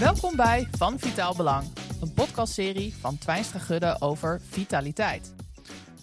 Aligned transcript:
Welkom 0.00 0.36
bij 0.36 0.68
Van 0.70 0.98
Vitaal 0.98 1.36
Belang, 1.36 1.66
een 2.00 2.12
podcastserie 2.12 2.94
van 2.94 3.18
Twijnstra 3.18 3.58
Gudde 3.58 3.96
over 3.98 4.40
vitaliteit. 4.40 5.34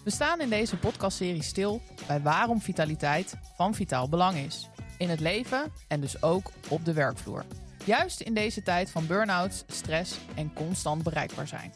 We 0.04 0.10
staan 0.10 0.42
in 0.42 0.50
deze 0.50 0.78
podcastserie 0.78 1.44
stil 1.44 1.82
bij 2.08 2.22
waarom 2.22 2.62
vitaliteit 2.62 3.36
van 3.56 3.74
vitaal 3.74 4.10
belang 4.10 4.38
is. 4.38 4.70
In 4.98 5.10
het 5.10 5.20
leven 5.20 5.72
en 5.88 6.02
dus 6.02 6.22
ook 6.22 6.52
op 6.70 6.86
de 6.86 6.94
werkvloer. 6.94 7.46
Juist 7.86 8.22
in 8.22 8.34
deze 8.34 8.62
tijd 8.62 8.92
van 8.92 9.08
burn-outs, 9.08 9.64
stress 9.68 10.18
en 10.36 10.54
constant 10.54 11.04
bereikbaar 11.04 11.48
zijn. 11.48 11.74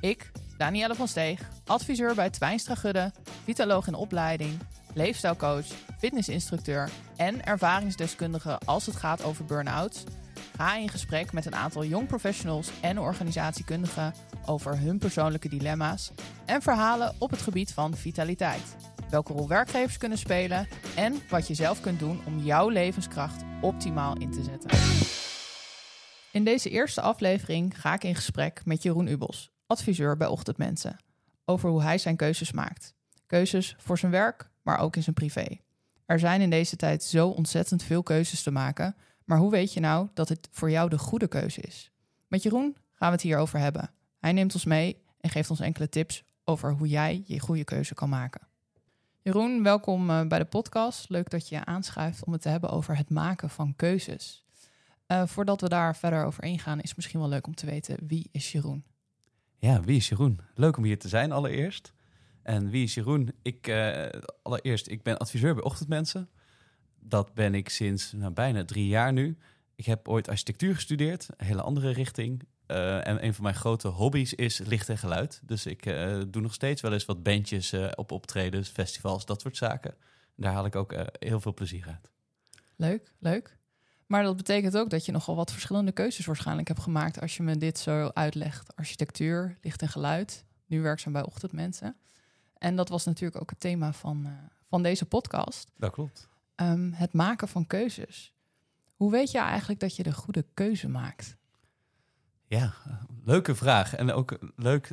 Ik, 0.00 0.30
Danielle 0.56 0.94
van 0.94 1.08
Steeg, 1.08 1.40
adviseur 1.66 2.14
bij 2.14 2.30
Twijnstra 2.30 2.74
Gudde, 2.74 3.12
vitaloog 3.44 3.86
in 3.86 3.94
opleiding, 3.94 4.58
leefstijlcoach, 4.98 5.66
fitnessinstructeur 5.98 6.90
en 7.16 7.44
ervaringsdeskundige 7.44 8.58
als 8.64 8.86
het 8.86 8.96
gaat 8.96 9.22
over 9.24 9.44
burn-outs, 9.44 10.04
ga 10.56 10.76
in 10.76 10.88
gesprek 10.88 11.32
met 11.32 11.46
een 11.46 11.54
aantal 11.54 11.84
jong 11.84 12.06
professionals 12.06 12.70
en 12.80 12.98
organisatiekundigen 12.98 14.14
over 14.46 14.78
hun 14.78 14.98
persoonlijke 14.98 15.48
dilemma's 15.48 16.12
en 16.46 16.62
verhalen 16.62 17.14
op 17.18 17.30
het 17.30 17.42
gebied 17.42 17.72
van 17.72 17.96
vitaliteit. 17.96 18.76
Welke 19.10 19.32
rol 19.32 19.48
werkgevers 19.48 19.98
kunnen 19.98 20.18
spelen 20.18 20.68
en 20.96 21.22
wat 21.28 21.46
je 21.46 21.54
zelf 21.54 21.80
kunt 21.80 21.98
doen 21.98 22.20
om 22.26 22.38
jouw 22.38 22.68
levenskracht 22.68 23.42
optimaal 23.60 24.16
in 24.16 24.30
te 24.30 24.42
zetten. 24.42 24.70
In 26.32 26.44
deze 26.44 26.70
eerste 26.70 27.00
aflevering 27.00 27.80
ga 27.80 27.94
ik 27.94 28.04
in 28.04 28.14
gesprek 28.14 28.64
met 28.64 28.82
Jeroen 28.82 29.06
Ubels, 29.06 29.50
adviseur 29.66 30.16
bij 30.16 30.28
Ochtendmensen, 30.28 30.96
over 31.44 31.70
hoe 31.70 31.82
hij 31.82 31.98
zijn 31.98 32.16
keuzes 32.16 32.52
maakt. 32.52 32.96
Keuzes 33.26 33.74
voor 33.78 33.98
zijn 33.98 34.12
werk, 34.12 34.50
maar 34.68 34.78
ook 34.78 34.96
in 34.96 35.02
zijn 35.02 35.14
privé. 35.14 35.46
Er 36.06 36.18
zijn 36.18 36.40
in 36.40 36.50
deze 36.50 36.76
tijd 36.76 37.04
zo 37.04 37.28
ontzettend 37.28 37.82
veel 37.82 38.02
keuzes 38.02 38.42
te 38.42 38.50
maken, 38.50 38.96
maar 39.24 39.38
hoe 39.38 39.50
weet 39.50 39.72
je 39.72 39.80
nou 39.80 40.08
dat 40.14 40.28
het 40.28 40.48
voor 40.50 40.70
jou 40.70 40.88
de 40.88 40.98
goede 40.98 41.28
keuze 41.28 41.60
is? 41.60 41.90
Met 42.26 42.42
Jeroen 42.42 42.76
gaan 42.92 43.08
we 43.08 43.14
het 43.14 43.22
hierover 43.22 43.58
hebben. 43.58 43.90
Hij 44.18 44.32
neemt 44.32 44.54
ons 44.54 44.64
mee 44.64 45.02
en 45.20 45.30
geeft 45.30 45.50
ons 45.50 45.60
enkele 45.60 45.88
tips 45.88 46.24
over 46.44 46.72
hoe 46.72 46.88
jij 46.88 47.22
je 47.26 47.40
goede 47.40 47.64
keuze 47.64 47.94
kan 47.94 48.08
maken. 48.08 48.40
Jeroen, 49.22 49.62
welkom 49.62 50.10
eh, 50.10 50.26
bij 50.26 50.38
de 50.38 50.44
podcast. 50.44 51.08
Leuk 51.08 51.30
dat 51.30 51.48
je 51.48 51.54
je 51.54 51.64
aanschuift 51.64 52.24
om 52.24 52.32
het 52.32 52.42
te 52.42 52.48
hebben 52.48 52.70
over 52.70 52.96
het 52.96 53.10
maken 53.10 53.50
van 53.50 53.76
keuzes. 53.76 54.44
Uh, 55.06 55.26
voordat 55.26 55.60
we 55.60 55.68
daar 55.68 55.96
verder 55.96 56.24
over 56.24 56.44
ingaan, 56.44 56.80
is 56.80 56.88
het 56.88 56.96
misschien 56.96 57.20
wel 57.20 57.28
leuk 57.28 57.46
om 57.46 57.54
te 57.54 57.66
weten 57.66 57.96
wie 58.06 58.28
is 58.32 58.52
Jeroen? 58.52 58.84
Ja, 59.58 59.80
wie 59.80 59.96
is 59.96 60.08
Jeroen? 60.08 60.40
Leuk 60.54 60.76
om 60.76 60.84
hier 60.84 60.98
te 60.98 61.08
zijn 61.08 61.32
allereerst. 61.32 61.92
En 62.48 62.70
wie 62.70 62.82
is 62.82 62.94
Jeroen? 62.94 63.32
Ik, 63.42 63.66
uh, 63.66 64.06
allereerst, 64.42 64.88
ik 64.88 65.02
ben 65.02 65.18
adviseur 65.18 65.54
bij 65.54 65.64
Ochtendmensen. 65.64 66.28
Dat 67.00 67.34
ben 67.34 67.54
ik 67.54 67.68
sinds 67.68 68.12
nou, 68.12 68.32
bijna 68.32 68.64
drie 68.64 68.86
jaar 68.86 69.12
nu. 69.12 69.38
Ik 69.74 69.84
heb 69.84 70.08
ooit 70.08 70.28
architectuur 70.28 70.74
gestudeerd, 70.74 71.28
een 71.36 71.46
hele 71.46 71.62
andere 71.62 71.90
richting. 71.90 72.42
Uh, 72.66 73.06
en 73.06 73.24
een 73.24 73.34
van 73.34 73.44
mijn 73.44 73.54
grote 73.54 73.88
hobby's 73.88 74.32
is 74.32 74.58
licht 74.58 74.88
en 74.88 74.98
geluid. 74.98 75.40
Dus 75.44 75.66
ik 75.66 75.86
uh, 75.86 76.22
doe 76.28 76.42
nog 76.42 76.54
steeds 76.54 76.80
wel 76.80 76.92
eens 76.92 77.04
wat 77.04 77.22
bandjes 77.22 77.74
op 77.94 78.12
optredens, 78.12 78.68
festivals, 78.68 79.26
dat 79.26 79.40
soort 79.40 79.56
zaken. 79.56 79.90
En 79.90 80.42
daar 80.42 80.52
haal 80.52 80.66
ik 80.66 80.76
ook 80.76 80.94
heel 81.18 81.40
veel 81.40 81.54
plezier 81.54 81.86
uit. 81.86 82.10
Leuk, 82.76 83.12
leuk. 83.18 83.56
Maar 84.06 84.22
dat 84.22 84.36
betekent 84.36 84.76
ook 84.76 84.90
dat 84.90 85.04
je 85.04 85.12
nogal 85.12 85.36
wat 85.36 85.52
verschillende 85.52 85.92
keuzes 85.92 86.26
waarschijnlijk 86.26 86.68
hebt 86.68 86.80
gemaakt 86.80 87.20
als 87.20 87.36
je 87.36 87.42
me 87.42 87.56
dit 87.56 87.78
zo 87.78 88.10
uitlegt. 88.14 88.76
Architectuur, 88.76 89.58
licht 89.62 89.82
en 89.82 89.88
geluid, 89.88 90.44
nu 90.66 90.80
werkzaam 90.80 91.12
bij 91.12 91.24
Ochtendmensen. 91.24 91.96
En 92.58 92.76
dat 92.76 92.88
was 92.88 93.04
natuurlijk 93.04 93.40
ook 93.40 93.50
het 93.50 93.60
thema 93.60 93.92
van, 93.92 94.28
van 94.68 94.82
deze 94.82 95.04
podcast. 95.04 95.70
Dat 95.76 95.92
klopt. 95.92 96.28
Um, 96.56 96.92
het 96.92 97.12
maken 97.12 97.48
van 97.48 97.66
keuzes. 97.66 98.34
Hoe 98.94 99.10
weet 99.10 99.30
je 99.30 99.38
eigenlijk 99.38 99.80
dat 99.80 99.96
je 99.96 100.02
de 100.02 100.12
goede 100.12 100.44
keuze 100.54 100.88
maakt? 100.88 101.36
Ja, 102.46 102.74
leuke 103.24 103.54
vraag. 103.54 103.94
En 103.94 104.12
ook 104.12 104.38
leuk, 104.56 104.86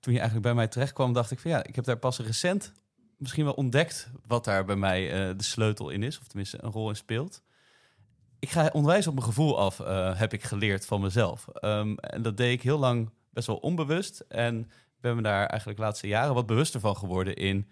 toen 0.00 0.12
je 0.12 0.18
eigenlijk 0.18 0.42
bij 0.42 0.54
mij 0.54 0.68
terecht 0.68 0.92
kwam, 0.92 1.12
dacht 1.12 1.30
ik 1.30 1.38
van 1.38 1.50
ja, 1.50 1.64
ik 1.64 1.76
heb 1.76 1.84
daar 1.84 1.98
pas 1.98 2.18
recent 2.18 2.72
misschien 3.20 3.44
wel 3.44 3.52
ontdekt 3.52 4.10
wat 4.26 4.44
daar 4.44 4.64
bij 4.64 4.76
mij 4.76 5.28
uh, 5.28 5.36
de 5.36 5.42
sleutel 5.42 5.90
in 5.90 6.02
is, 6.02 6.18
of 6.18 6.26
tenminste 6.26 6.62
een 6.62 6.70
rol 6.70 6.88
in 6.88 6.96
speelt. 6.96 7.42
Ik 8.38 8.50
ga 8.50 8.70
onwijs 8.72 9.06
op 9.06 9.14
mijn 9.14 9.26
gevoel 9.26 9.58
af, 9.58 9.78
uh, 9.78 10.18
heb 10.18 10.32
ik 10.32 10.42
geleerd 10.42 10.86
van 10.86 11.00
mezelf. 11.00 11.46
Um, 11.60 11.98
en 11.98 12.22
dat 12.22 12.36
deed 12.36 12.52
ik 12.52 12.62
heel 12.62 12.78
lang 12.78 13.10
best 13.30 13.46
wel 13.46 13.56
onbewust. 13.56 14.24
En 14.28 14.70
ben 15.00 15.16
me 15.16 15.22
daar 15.22 15.46
eigenlijk 15.46 15.78
de 15.78 15.84
laatste 15.84 16.06
jaren 16.06 16.34
wat 16.34 16.46
bewuster 16.46 16.80
van 16.80 16.96
geworden 16.96 17.36
in, 17.36 17.68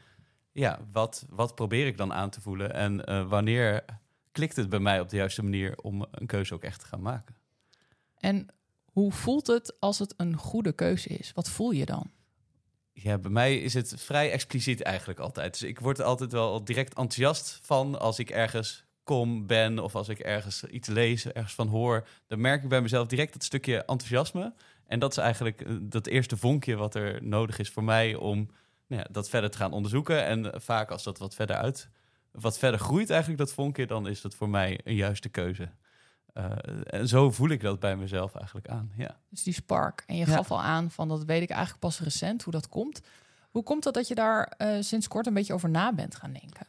ja, 0.53 0.79
wat, 0.93 1.27
wat 1.29 1.55
probeer 1.55 1.87
ik 1.87 1.97
dan 1.97 2.13
aan 2.13 2.31
te 2.31 2.41
voelen 2.41 2.75
en 2.75 3.11
uh, 3.11 3.29
wanneer 3.29 3.85
klikt 4.33 4.57
het 4.57 4.69
bij 4.69 4.79
mij 4.79 5.01
op 5.01 5.09
de 5.09 5.17
juiste 5.17 5.43
manier 5.43 5.79
om 5.83 6.07
een 6.11 6.27
keuze 6.27 6.55
ook 6.55 6.63
echt 6.63 6.81
te 6.81 6.87
gaan 6.87 7.03
maken. 7.03 7.35
En 8.17 8.49
hoe 8.85 9.13
voelt 9.13 9.47
het 9.47 9.81
als 9.81 9.99
het 9.99 10.15
een 10.17 10.37
goede 10.37 10.73
keuze 10.73 11.09
is? 11.09 11.33
Wat 11.35 11.51
voel 11.51 11.71
je 11.71 11.87
dan? 11.87 12.11
Ja, 12.93 13.19
bij 13.19 13.31
mij 13.31 13.59
is 13.59 13.75
het 13.75 13.95
vrij 13.97 14.31
expliciet 14.31 14.83
eigenlijk 14.83 15.19
altijd. 15.19 15.53
Dus 15.53 15.63
ik 15.63 15.81
word 15.81 15.99
er 15.99 16.05
altijd 16.05 16.33
wel 16.33 16.65
direct 16.65 16.95
enthousiast 16.95 17.61
van 17.63 18.01
als 18.01 18.19
ik 18.19 18.31
ergens 18.31 18.85
kom, 19.03 19.47
ben 19.47 19.79
of 19.79 19.95
als 19.95 20.09
ik 20.09 20.19
ergens 20.19 20.65
iets 20.65 20.89
lees, 20.89 21.27
ergens 21.27 21.55
van 21.55 21.69
hoor. 21.69 22.07
Dan 22.27 22.41
merk 22.41 22.63
ik 22.63 22.69
bij 22.69 22.81
mezelf 22.81 23.07
direct 23.07 23.33
dat 23.33 23.45
stukje 23.45 23.85
enthousiasme. 23.85 24.55
En 24.89 24.99
dat 24.99 25.11
is 25.11 25.17
eigenlijk 25.17 25.61
eh, 25.61 25.75
dat 25.81 26.07
eerste 26.07 26.37
vonkje 26.37 26.77
wat 26.77 26.95
er 26.95 27.25
nodig 27.25 27.59
is 27.59 27.71
voor 27.71 27.85
mij 27.85 28.15
om 28.15 28.37
nou 28.87 29.03
ja, 29.03 29.09
dat 29.11 29.29
verder 29.29 29.51
te 29.51 29.59
gaan 29.59 29.73
onderzoeken. 29.73 30.25
En 30.25 30.61
vaak 30.61 30.91
als 30.91 31.03
dat 31.03 31.19
wat 31.19 31.35
verder 31.35 31.57
uit, 31.57 31.89
wat 32.31 32.59
verder 32.59 32.81
groeit 32.81 33.11
eigenlijk 33.11 33.41
dat 33.41 33.53
vonkje, 33.53 33.87
dan 33.87 34.09
is 34.09 34.21
dat 34.21 34.35
voor 34.35 34.49
mij 34.49 34.81
een 34.85 34.95
juiste 34.95 35.29
keuze. 35.29 35.71
Uh, 36.35 36.53
en 36.85 37.09
zo 37.09 37.31
voel 37.31 37.49
ik 37.49 37.61
dat 37.61 37.81
bij 37.81 37.97
mezelf 37.97 38.35
eigenlijk 38.35 38.69
aan. 38.69 38.93
Ja. 38.97 39.17
Dus 39.31 39.43
die 39.43 39.53
spark. 39.53 40.05
En 40.07 40.17
je 40.17 40.27
ja. 40.27 40.33
gaf 40.33 40.51
al 40.51 40.63
aan 40.63 40.91
van 40.91 41.09
dat 41.09 41.25
weet 41.25 41.43
ik 41.43 41.51
eigenlijk 41.51 41.81
pas 41.81 42.01
recent 42.01 42.43
hoe 42.43 42.53
dat 42.53 42.69
komt. 42.69 43.01
Hoe 43.51 43.63
komt 43.63 43.85
het 43.85 43.95
dat 43.95 44.09
je 44.09 44.15
daar 44.15 44.53
uh, 44.59 44.77
sinds 44.81 45.09
kort 45.09 45.27
een 45.27 45.35
beetje 45.35 45.53
over 45.53 45.71
na 45.71 45.93
bent 45.93 46.15
gaan 46.15 46.33
denken? 46.33 46.67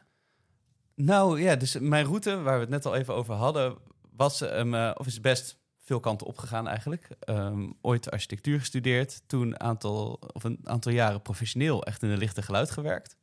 Nou 0.94 1.40
ja, 1.42 1.56
dus 1.56 1.78
mijn 1.78 2.04
route, 2.04 2.40
waar 2.40 2.54
we 2.54 2.60
het 2.60 2.68
net 2.68 2.86
al 2.86 2.94
even 2.94 3.14
over 3.14 3.34
hadden, 3.34 3.76
was 4.16 4.40
um, 4.40 4.74
uh, 4.74 4.90
of 4.94 5.06
is 5.06 5.20
best 5.20 5.59
veel 5.90 6.00
kanten 6.00 6.26
opgegaan 6.26 6.68
eigenlijk. 6.68 7.08
Um, 7.28 7.74
ooit 7.80 8.10
architectuur 8.10 8.58
gestudeerd, 8.58 9.22
toen 9.26 9.60
aantal, 9.60 10.20
of 10.32 10.44
een 10.44 10.58
aantal 10.64 10.92
jaren 10.92 11.22
professioneel 11.22 11.84
echt 11.84 12.02
in 12.02 12.08
de 12.08 12.16
lichte 12.16 12.42
geluid 12.42 12.70
gewerkt. 12.70 13.16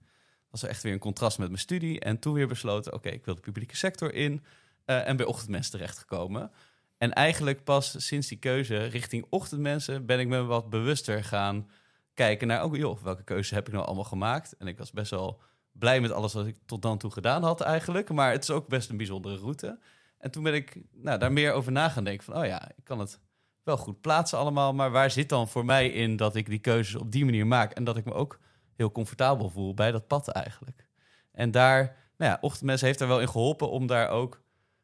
Was 0.50 0.64
er 0.64 0.70
echt 0.70 0.84
weer 0.84 0.94
een 0.94 1.00
contrast 1.00 1.38
met 1.38 1.48
mijn 1.48 1.60
studie. 1.60 2.00
En 2.00 2.20
toen 2.20 2.34
weer 2.34 2.48
besloten, 2.48 2.94
oké, 2.94 3.10
ik 3.10 3.26
wil 3.26 3.36
de 3.36 3.42
publieke 3.42 3.76
sector 3.76 4.14
in. 4.14 4.44
Uh, 4.86 5.08
en 5.08 5.18
bij 5.18 5.26
ochtendmensen 5.26 5.72
terechtgekomen. 5.72 6.52
En 6.98 7.14
eigenlijk 7.14 7.64
pas 7.64 8.06
sinds 8.06 8.28
die 8.28 8.38
keuze 8.38 8.78
richting 8.78 9.26
ochtendmensen 9.30 10.06
ben 10.06 10.20
ik 10.20 10.28
me 10.28 10.44
wat 10.44 10.70
bewuster 10.70 11.24
gaan 11.24 11.70
kijken 12.14 12.48
naar, 12.48 12.62
ook 12.62 12.74
oh, 12.74 12.78
joh, 12.78 13.04
welke 13.04 13.24
keuze 13.24 13.54
heb 13.54 13.68
ik 13.68 13.74
nou 13.74 13.86
allemaal 13.86 14.04
gemaakt? 14.04 14.58
En 14.58 14.68
ik 14.68 14.78
was 14.78 14.92
best 14.92 15.12
wel 15.12 15.42
blij 15.72 16.02
met 16.02 16.12
alles 16.12 16.34
wat 16.34 16.46
ik 16.46 16.58
tot 16.66 16.82
dan 16.82 16.98
toe 16.98 17.12
gedaan 17.12 17.44
had 17.44 17.62
eigenlijk. 17.62 18.10
Maar 18.10 18.32
het 18.32 18.44
is 18.44 18.50
ook 18.50 18.68
best 18.68 18.90
een 18.90 18.98
bijzondere 18.98 19.38
route. 19.38 19.80
En 20.18 20.32
toen 20.32 20.44
ben 20.44 20.54
ik 20.54 20.78
nou, 20.92 21.20
daar 21.20 21.32
meer 21.32 21.54
over 21.54 21.72
na 21.72 21.90
gaan 21.90 22.04
denken 22.04 22.26
van, 22.26 22.38
oh 22.38 22.46
ja, 22.46 22.70
ik 22.70 22.84
kan 22.84 23.00
het 23.00 23.20
wel 23.64 23.78
goed 23.78 24.02
plaatsen 24.02 24.38
allemaal. 24.38 24.74
Maar 24.74 24.92
waar 24.92 25.12
zit 25.12 25.30
dan 25.30 25.48
voor 25.48 25.66
mij 25.66 25.90
in 25.90 26.16
dat 26.16 26.36
ik 26.36 26.46
die 26.46 26.60
keuzes 26.60 26.96
op 26.96 27.12
die 27.12 27.26
manier 27.26 27.48
maak? 27.48 27.72
En 27.72 27.84
dat 27.84 27.98
ik 27.98 28.06
me 28.06 28.14
ook 28.14 28.40
heel 28.76 28.92
comfortabel 28.92 29.50
voel 29.50 29.74
bij 29.74 29.92
dat 29.92 30.08
pad 30.08 30.28
eigenlijk. 30.28 30.86
En 31.32 31.52
daar, 31.52 31.96
nou 32.18 32.32
ja, 32.32 32.38
ochtendmensen 32.42 32.88
heeft 32.88 33.02
er 33.02 33.08
wel 33.08 33.22
in 33.22 33.30
geholpen 33.30 33.70
om 33.70 33.88
daar 33.88 34.10
ook 34.10 34.42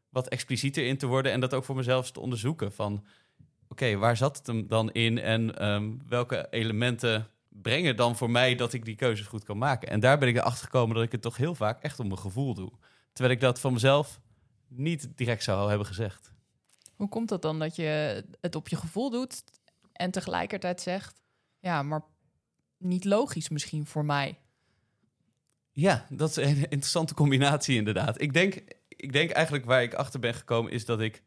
wat 0.10 0.28
explicieter 0.28 0.88
in 0.88 0.98
te 0.98 1.08
worden 1.08 1.32
en 1.32 1.40
dat 1.40 1.54
ook 1.54 1.64
voor 1.64 1.76
mezelf 1.76 2.12
te 2.12 2.20
onderzoeken. 2.20 2.72
Van 2.72 3.06
oké, 3.68 3.96
waar 3.96 4.18
zat 4.18 4.38
het 4.38 4.48
hem 4.48 4.68
dan 4.68 4.92
in 4.92 5.20
en 5.20 5.68
um, 5.68 6.02
welke 6.08 6.48
elementen 6.50 7.28
brengen 7.50 7.96
dan 7.96 8.16
voor 8.16 8.30
mij 8.30 8.56
dat 8.56 8.74
ik 8.74 8.86
die 8.86 8.96
keuzes 8.96 9.28
goed 9.28 9.44
kan 9.44 9.58
maken? 9.58 9.90
En 9.90 10.00
daar 10.00 10.18
ben 10.18 10.28
ik 10.28 10.36
erachter 10.36 10.64
gekomen 10.64 10.96
dat 10.96 11.04
ik 11.04 11.12
het 11.12 11.22
toch 11.22 11.38
heel 11.38 11.56
vaak 11.56 11.82
echt 11.82 12.00
om 12.00 12.08
mijn 12.08 12.20
gevoel 12.20 12.54
doe. 12.54 12.72
Terwijl 13.14 13.36
ik 13.36 13.42
dat 13.42 13.60
van 13.60 13.74
mezelf 13.74 14.20
niet 14.76 15.10
direct 15.16 15.44
zou 15.44 15.70
hebben 15.70 15.88
gezegd. 15.88 16.32
Hoe 16.96 17.10
komt 17.10 17.30
dat 17.30 17.42
dan 17.42 17.60
dat 17.60 17.76
je 17.76 18.24
het 18.42 18.56
op 18.56 18.68
je 18.68 18.76
gevoel 18.76 19.10
doet 19.10 19.44
en 19.92 20.12
tegelijkertijd 20.12 20.82
zegt, 20.82 21.22
ja, 21.60 21.84
maar 21.84 22.02
niet 22.78 23.06
logisch 23.06 23.50
misschien 23.50 23.86
voor 23.86 24.06
mij? 24.06 24.40
Ja, 25.72 26.06
dat 26.10 26.30
is 26.30 26.36
een 26.36 26.58
interessante 26.58 27.14
combinatie 27.14 27.76
inderdaad. 27.76 28.22
Ik 28.22 28.34
denk, 28.34 28.54
ik 28.88 29.14
denk 29.14 29.30
eigenlijk 29.30 29.66
waar 29.66 29.84
ik 29.84 29.94
achter 29.94 30.20
ben 30.20 30.34
gekomen 30.34 30.72
is 30.72 30.86
dat 30.86 31.02
ik 31.02 31.24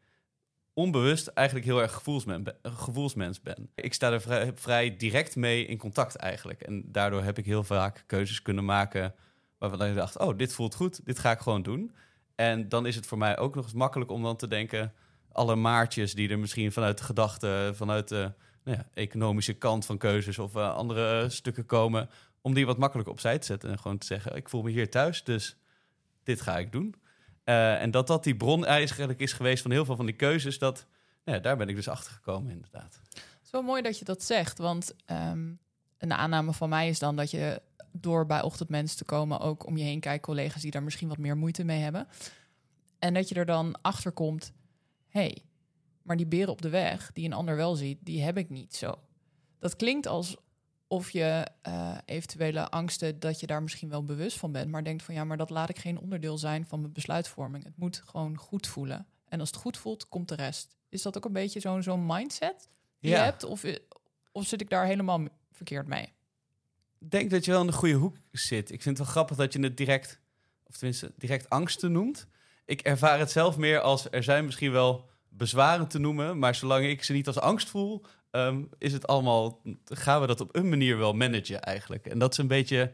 onbewust 0.73 1.27
eigenlijk 1.27 1.67
heel 1.67 1.81
erg 1.81 1.93
gevoelsmens 1.93 2.43
ben. 2.43 2.55
Gevoelsmens 2.61 3.41
ben. 3.41 3.69
Ik 3.75 3.93
sta 3.93 4.11
er 4.11 4.21
vrij, 4.21 4.51
vrij, 4.55 4.97
direct 4.97 5.35
mee 5.35 5.65
in 5.65 5.77
contact 5.77 6.15
eigenlijk. 6.15 6.61
En 6.61 6.83
daardoor 6.91 7.23
heb 7.23 7.37
ik 7.37 7.45
heel 7.45 7.63
vaak 7.63 8.03
keuzes 8.05 8.41
kunnen 8.41 8.65
maken 8.65 9.15
waarvan 9.57 9.85
ik 9.85 9.95
dacht, 9.95 10.17
oh, 10.17 10.37
dit 10.37 10.53
voelt 10.53 10.75
goed, 10.75 11.05
dit 11.05 11.19
ga 11.19 11.31
ik 11.31 11.39
gewoon 11.39 11.63
doen. 11.63 11.95
En 12.37 12.69
dan 12.69 12.85
is 12.85 12.95
het 12.95 13.05
voor 13.05 13.17
mij 13.17 13.37
ook 13.37 13.55
nog 13.55 13.63
eens 13.63 13.73
makkelijk 13.73 14.11
om 14.11 14.23
dan 14.23 14.35
te 14.35 14.47
denken, 14.47 14.93
alle 15.31 15.55
maartjes 15.55 16.13
die 16.13 16.29
er 16.29 16.39
misschien 16.39 16.71
vanuit 16.71 16.97
de 16.97 17.03
gedachten, 17.03 17.75
vanuit 17.75 18.07
de 18.07 18.31
nou 18.63 18.77
ja, 18.77 18.87
economische 18.93 19.53
kant 19.53 19.85
van 19.85 19.97
keuzes 19.97 20.39
of 20.39 20.55
uh, 20.55 20.73
andere 20.73 21.29
stukken 21.29 21.65
komen, 21.65 22.09
om 22.41 22.53
die 22.53 22.65
wat 22.65 22.77
makkelijker 22.77 23.13
opzij 23.13 23.39
te 23.39 23.45
zetten 23.45 23.69
en 23.69 23.79
gewoon 23.79 23.97
te 23.97 24.05
zeggen, 24.05 24.35
ik 24.35 24.49
voel 24.49 24.61
me 24.61 24.69
hier 24.69 24.89
thuis, 24.89 25.23
dus 25.23 25.57
dit 26.23 26.41
ga 26.41 26.57
ik 26.57 26.71
doen. 26.71 26.95
Uh, 27.45 27.81
en 27.81 27.91
dat 27.91 28.07
dat 28.07 28.23
die 28.23 28.35
bron 28.35 28.65
eigenlijk 28.65 29.19
is 29.19 29.33
geweest 29.33 29.61
van 29.61 29.71
heel 29.71 29.85
veel 29.85 29.95
van 29.95 30.05
die 30.05 30.15
keuzes. 30.15 30.59
Dat, 30.59 30.85
ja, 31.23 31.39
daar 31.39 31.57
ben 31.57 31.69
ik 31.69 31.75
dus 31.75 31.87
achter 31.87 32.11
gekomen, 32.11 32.51
inderdaad. 32.51 32.99
Het 33.13 33.45
is 33.45 33.51
wel 33.51 33.61
mooi 33.61 33.81
dat 33.81 33.99
je 33.99 34.05
dat 34.05 34.23
zegt, 34.23 34.57
want 34.57 34.95
ehm, 35.05 35.51
een 35.97 36.13
aanname 36.13 36.53
van 36.53 36.69
mij 36.69 36.89
is 36.89 36.99
dan 36.99 37.15
dat 37.15 37.31
je 37.31 37.61
door 38.01 38.25
bij 38.25 38.41
ochtendmensen 38.41 38.97
te 38.97 39.05
komen 39.05 39.39
ook 39.39 39.65
om 39.65 39.77
je 39.77 39.83
heen 39.83 39.99
kijkt 39.99 40.25
collega's 40.25 40.61
die 40.61 40.71
daar 40.71 40.83
misschien 40.83 41.07
wat 41.07 41.17
meer 41.17 41.37
moeite 41.37 41.63
mee 41.63 41.79
hebben. 41.79 42.07
En 42.99 43.13
dat 43.13 43.29
je 43.29 43.35
er 43.35 43.45
dan 43.45 43.81
achter 43.81 44.11
komt, 44.11 44.51
hey, 45.07 45.43
maar 46.01 46.17
die 46.17 46.25
beren 46.25 46.51
op 46.51 46.61
de 46.61 46.69
weg 46.69 47.11
die 47.13 47.25
een 47.25 47.33
ander 47.33 47.55
wel 47.55 47.75
ziet, 47.75 47.97
die 48.01 48.21
heb 48.21 48.37
ik 48.37 48.49
niet 48.49 48.75
zo. 48.75 48.99
Dat 49.59 49.75
klinkt 49.75 50.07
alsof 50.07 51.09
je 51.11 51.47
uh, 51.67 51.97
eventuele 52.05 52.69
angsten, 52.69 53.19
dat 53.19 53.39
je 53.39 53.47
daar 53.47 53.63
misschien 53.63 53.89
wel 53.89 54.03
bewust 54.03 54.37
van 54.37 54.51
bent, 54.51 54.71
maar 54.71 54.83
denkt 54.83 55.03
van 55.03 55.13
ja, 55.13 55.23
maar 55.23 55.37
dat 55.37 55.49
laat 55.49 55.69
ik 55.69 55.79
geen 55.79 55.99
onderdeel 55.99 56.37
zijn 56.37 56.65
van 56.65 56.79
mijn 56.81 56.93
besluitvorming. 56.93 57.63
Het 57.63 57.77
moet 57.77 58.01
gewoon 58.05 58.37
goed 58.37 58.67
voelen. 58.67 59.07
En 59.27 59.39
als 59.39 59.49
het 59.49 59.59
goed 59.59 59.77
voelt, 59.77 60.09
komt 60.09 60.27
de 60.27 60.35
rest. 60.35 60.77
Is 60.89 61.01
dat 61.01 61.17
ook 61.17 61.25
een 61.25 61.33
beetje 61.33 61.59
zo'n 61.59 61.83
zo'n 61.83 62.05
mindset 62.05 62.69
die 62.99 63.11
je 63.11 63.17
hebt? 63.17 63.43
Of, 63.43 63.63
of 64.31 64.45
zit 64.45 64.61
ik 64.61 64.69
daar 64.69 64.85
helemaal 64.85 65.27
verkeerd 65.51 65.87
mee? 65.87 66.13
Denk 66.99 67.29
dat 67.29 67.45
je 67.45 67.51
wel 67.51 67.61
in 67.61 67.67
de 67.67 67.73
goede 67.73 67.93
hoek 67.93 68.15
zit. 68.31 68.71
Ik 68.71 68.81
vind 68.81 68.97
het 68.97 69.05
wel 69.05 69.15
grappig 69.15 69.37
dat 69.37 69.53
je 69.53 69.59
het 69.59 69.77
direct, 69.77 70.21
of 70.63 70.77
tenminste 70.77 71.11
direct 71.17 71.49
angsten 71.49 71.91
noemt. 71.91 72.27
Ik 72.65 72.81
ervaar 72.81 73.19
het 73.19 73.31
zelf 73.31 73.57
meer 73.57 73.79
als 73.79 74.07
er 74.11 74.23
zijn 74.23 74.45
misschien 74.45 74.71
wel 74.71 75.09
bezwaren 75.29 75.87
te 75.87 75.99
noemen, 75.99 76.39
maar 76.39 76.55
zolang 76.55 76.85
ik 76.85 77.03
ze 77.03 77.13
niet 77.13 77.27
als 77.27 77.39
angst 77.39 77.69
voel, 77.69 78.05
ehm, 78.31 78.63
is 78.77 78.93
het 78.93 79.07
allemaal, 79.07 79.61
gaan 79.85 80.21
we 80.21 80.27
dat 80.27 80.41
op 80.41 80.55
een 80.55 80.69
manier 80.69 80.97
wel 80.97 81.13
managen 81.13 81.61
eigenlijk. 81.61 82.05
En 82.05 82.19
dat 82.19 82.31
is 82.31 82.37
een 82.37 82.47
beetje, 82.47 82.91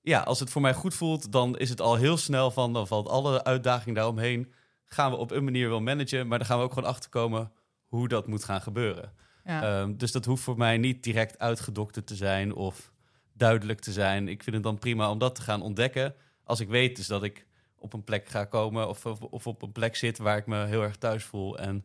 ja, 0.00 0.20
als 0.20 0.40
het 0.40 0.50
voor 0.50 0.62
mij 0.62 0.74
goed 0.74 0.94
voelt, 0.94 1.32
dan 1.32 1.58
is 1.58 1.68
het 1.68 1.80
al 1.80 1.94
heel 1.94 2.16
snel 2.16 2.50
van, 2.50 2.72
dan 2.72 2.86
valt 2.86 3.08
alle 3.08 3.44
uitdaging 3.44 3.96
daaromheen, 3.96 4.52
gaan 4.84 5.10
we 5.10 5.16
op 5.16 5.30
een 5.30 5.44
manier 5.44 5.68
wel 5.68 5.80
managen, 5.80 6.26
maar 6.26 6.38
dan 6.38 6.46
gaan 6.46 6.58
we 6.58 6.64
ook 6.64 6.72
gewoon 6.72 6.88
achterkomen 6.88 7.52
hoe 7.86 8.08
dat 8.08 8.26
moet 8.26 8.44
gaan 8.44 8.60
gebeuren. 8.60 9.12
Ja. 9.44 9.62
Ehm, 9.62 9.96
dus 9.96 10.12
dat 10.12 10.24
hoeft 10.24 10.42
voor 10.42 10.56
mij 10.56 10.78
niet 10.78 11.02
direct 11.02 11.38
uitgedokterd 11.38 12.06
te 12.06 12.14
zijn 12.14 12.54
of 12.54 12.92
duidelijk 13.36 13.80
te 13.80 13.92
zijn. 13.92 14.28
Ik 14.28 14.42
vind 14.42 14.56
het 14.56 14.64
dan 14.64 14.78
prima 14.78 15.10
om 15.10 15.18
dat 15.18 15.34
te 15.34 15.42
gaan 15.42 15.62
ontdekken. 15.62 16.14
Als 16.44 16.60
ik 16.60 16.68
weet 16.68 16.96
dus 16.96 17.06
dat 17.06 17.22
ik 17.22 17.46
op 17.78 17.92
een 17.92 18.04
plek 18.04 18.28
ga 18.28 18.44
komen 18.44 18.88
of, 18.88 19.06
of, 19.06 19.46
op 19.46 19.62
een 19.62 19.72
plek 19.72 19.96
zit 19.96 20.18
waar 20.18 20.36
ik 20.36 20.46
me 20.46 20.64
heel 20.64 20.82
erg 20.82 20.96
thuis 20.96 21.24
voel 21.24 21.58
en 21.58 21.84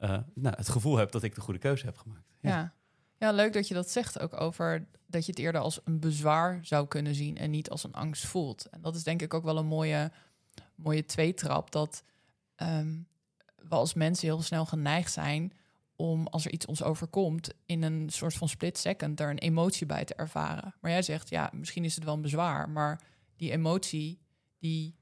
uh, 0.00 0.18
nou, 0.34 0.56
het 0.56 0.68
gevoel 0.68 0.96
heb 0.96 1.10
dat 1.10 1.22
ik 1.22 1.34
de 1.34 1.40
goede 1.40 1.58
keuze 1.58 1.84
heb 1.84 1.96
gemaakt. 1.96 2.34
Ja. 2.40 2.74
ja. 3.18 3.32
Leuk 3.32 3.52
dat 3.52 3.68
je 3.68 3.74
dat 3.74 3.90
zegt 3.90 4.20
ook 4.20 4.40
over 4.40 4.86
dat 5.06 5.24
je 5.24 5.30
het 5.30 5.40
eerder 5.40 5.60
als 5.60 5.80
een 5.84 6.00
bezwaar 6.00 6.58
zou 6.62 6.86
kunnen 6.86 7.14
zien 7.14 7.36
en 7.36 7.50
niet 7.50 7.70
als 7.70 7.84
een 7.84 7.94
angst 7.94 8.26
voelt. 8.26 8.66
En 8.66 8.80
dat 8.80 8.94
is 8.94 9.02
denk 9.02 9.22
ik 9.22 9.34
ook 9.34 9.44
wel 9.44 9.58
een 9.58 9.66
mooie, 9.66 10.10
mooie 10.74 11.04
tweetrap. 11.04 11.70
Dat 11.70 12.02
um, 12.56 13.06
we 13.56 13.74
als 13.74 13.94
mensen 13.94 14.28
heel 14.28 14.42
snel 14.42 14.66
geneigd 14.66 15.12
zijn 15.12 15.52
om 16.00 16.26
als 16.26 16.44
er 16.44 16.52
iets 16.52 16.66
ons 16.66 16.82
overkomt, 16.82 17.54
in 17.66 17.82
een 17.82 18.10
soort 18.10 18.34
van 18.34 18.48
split 18.48 18.78
second 18.78 19.16
daar 19.16 19.30
een 19.30 19.38
emotie 19.38 19.86
bij 19.86 20.04
te 20.04 20.14
ervaren. 20.14 20.74
Maar 20.80 20.90
jij 20.90 21.02
zegt, 21.02 21.28
ja, 21.28 21.50
misschien 21.52 21.84
is 21.84 21.94
het 21.94 22.04
wel 22.04 22.14
een 22.14 22.22
bezwaar, 22.22 22.70
maar 22.70 23.00
die 23.36 23.50
emotie, 23.50 24.18
die 24.58 24.94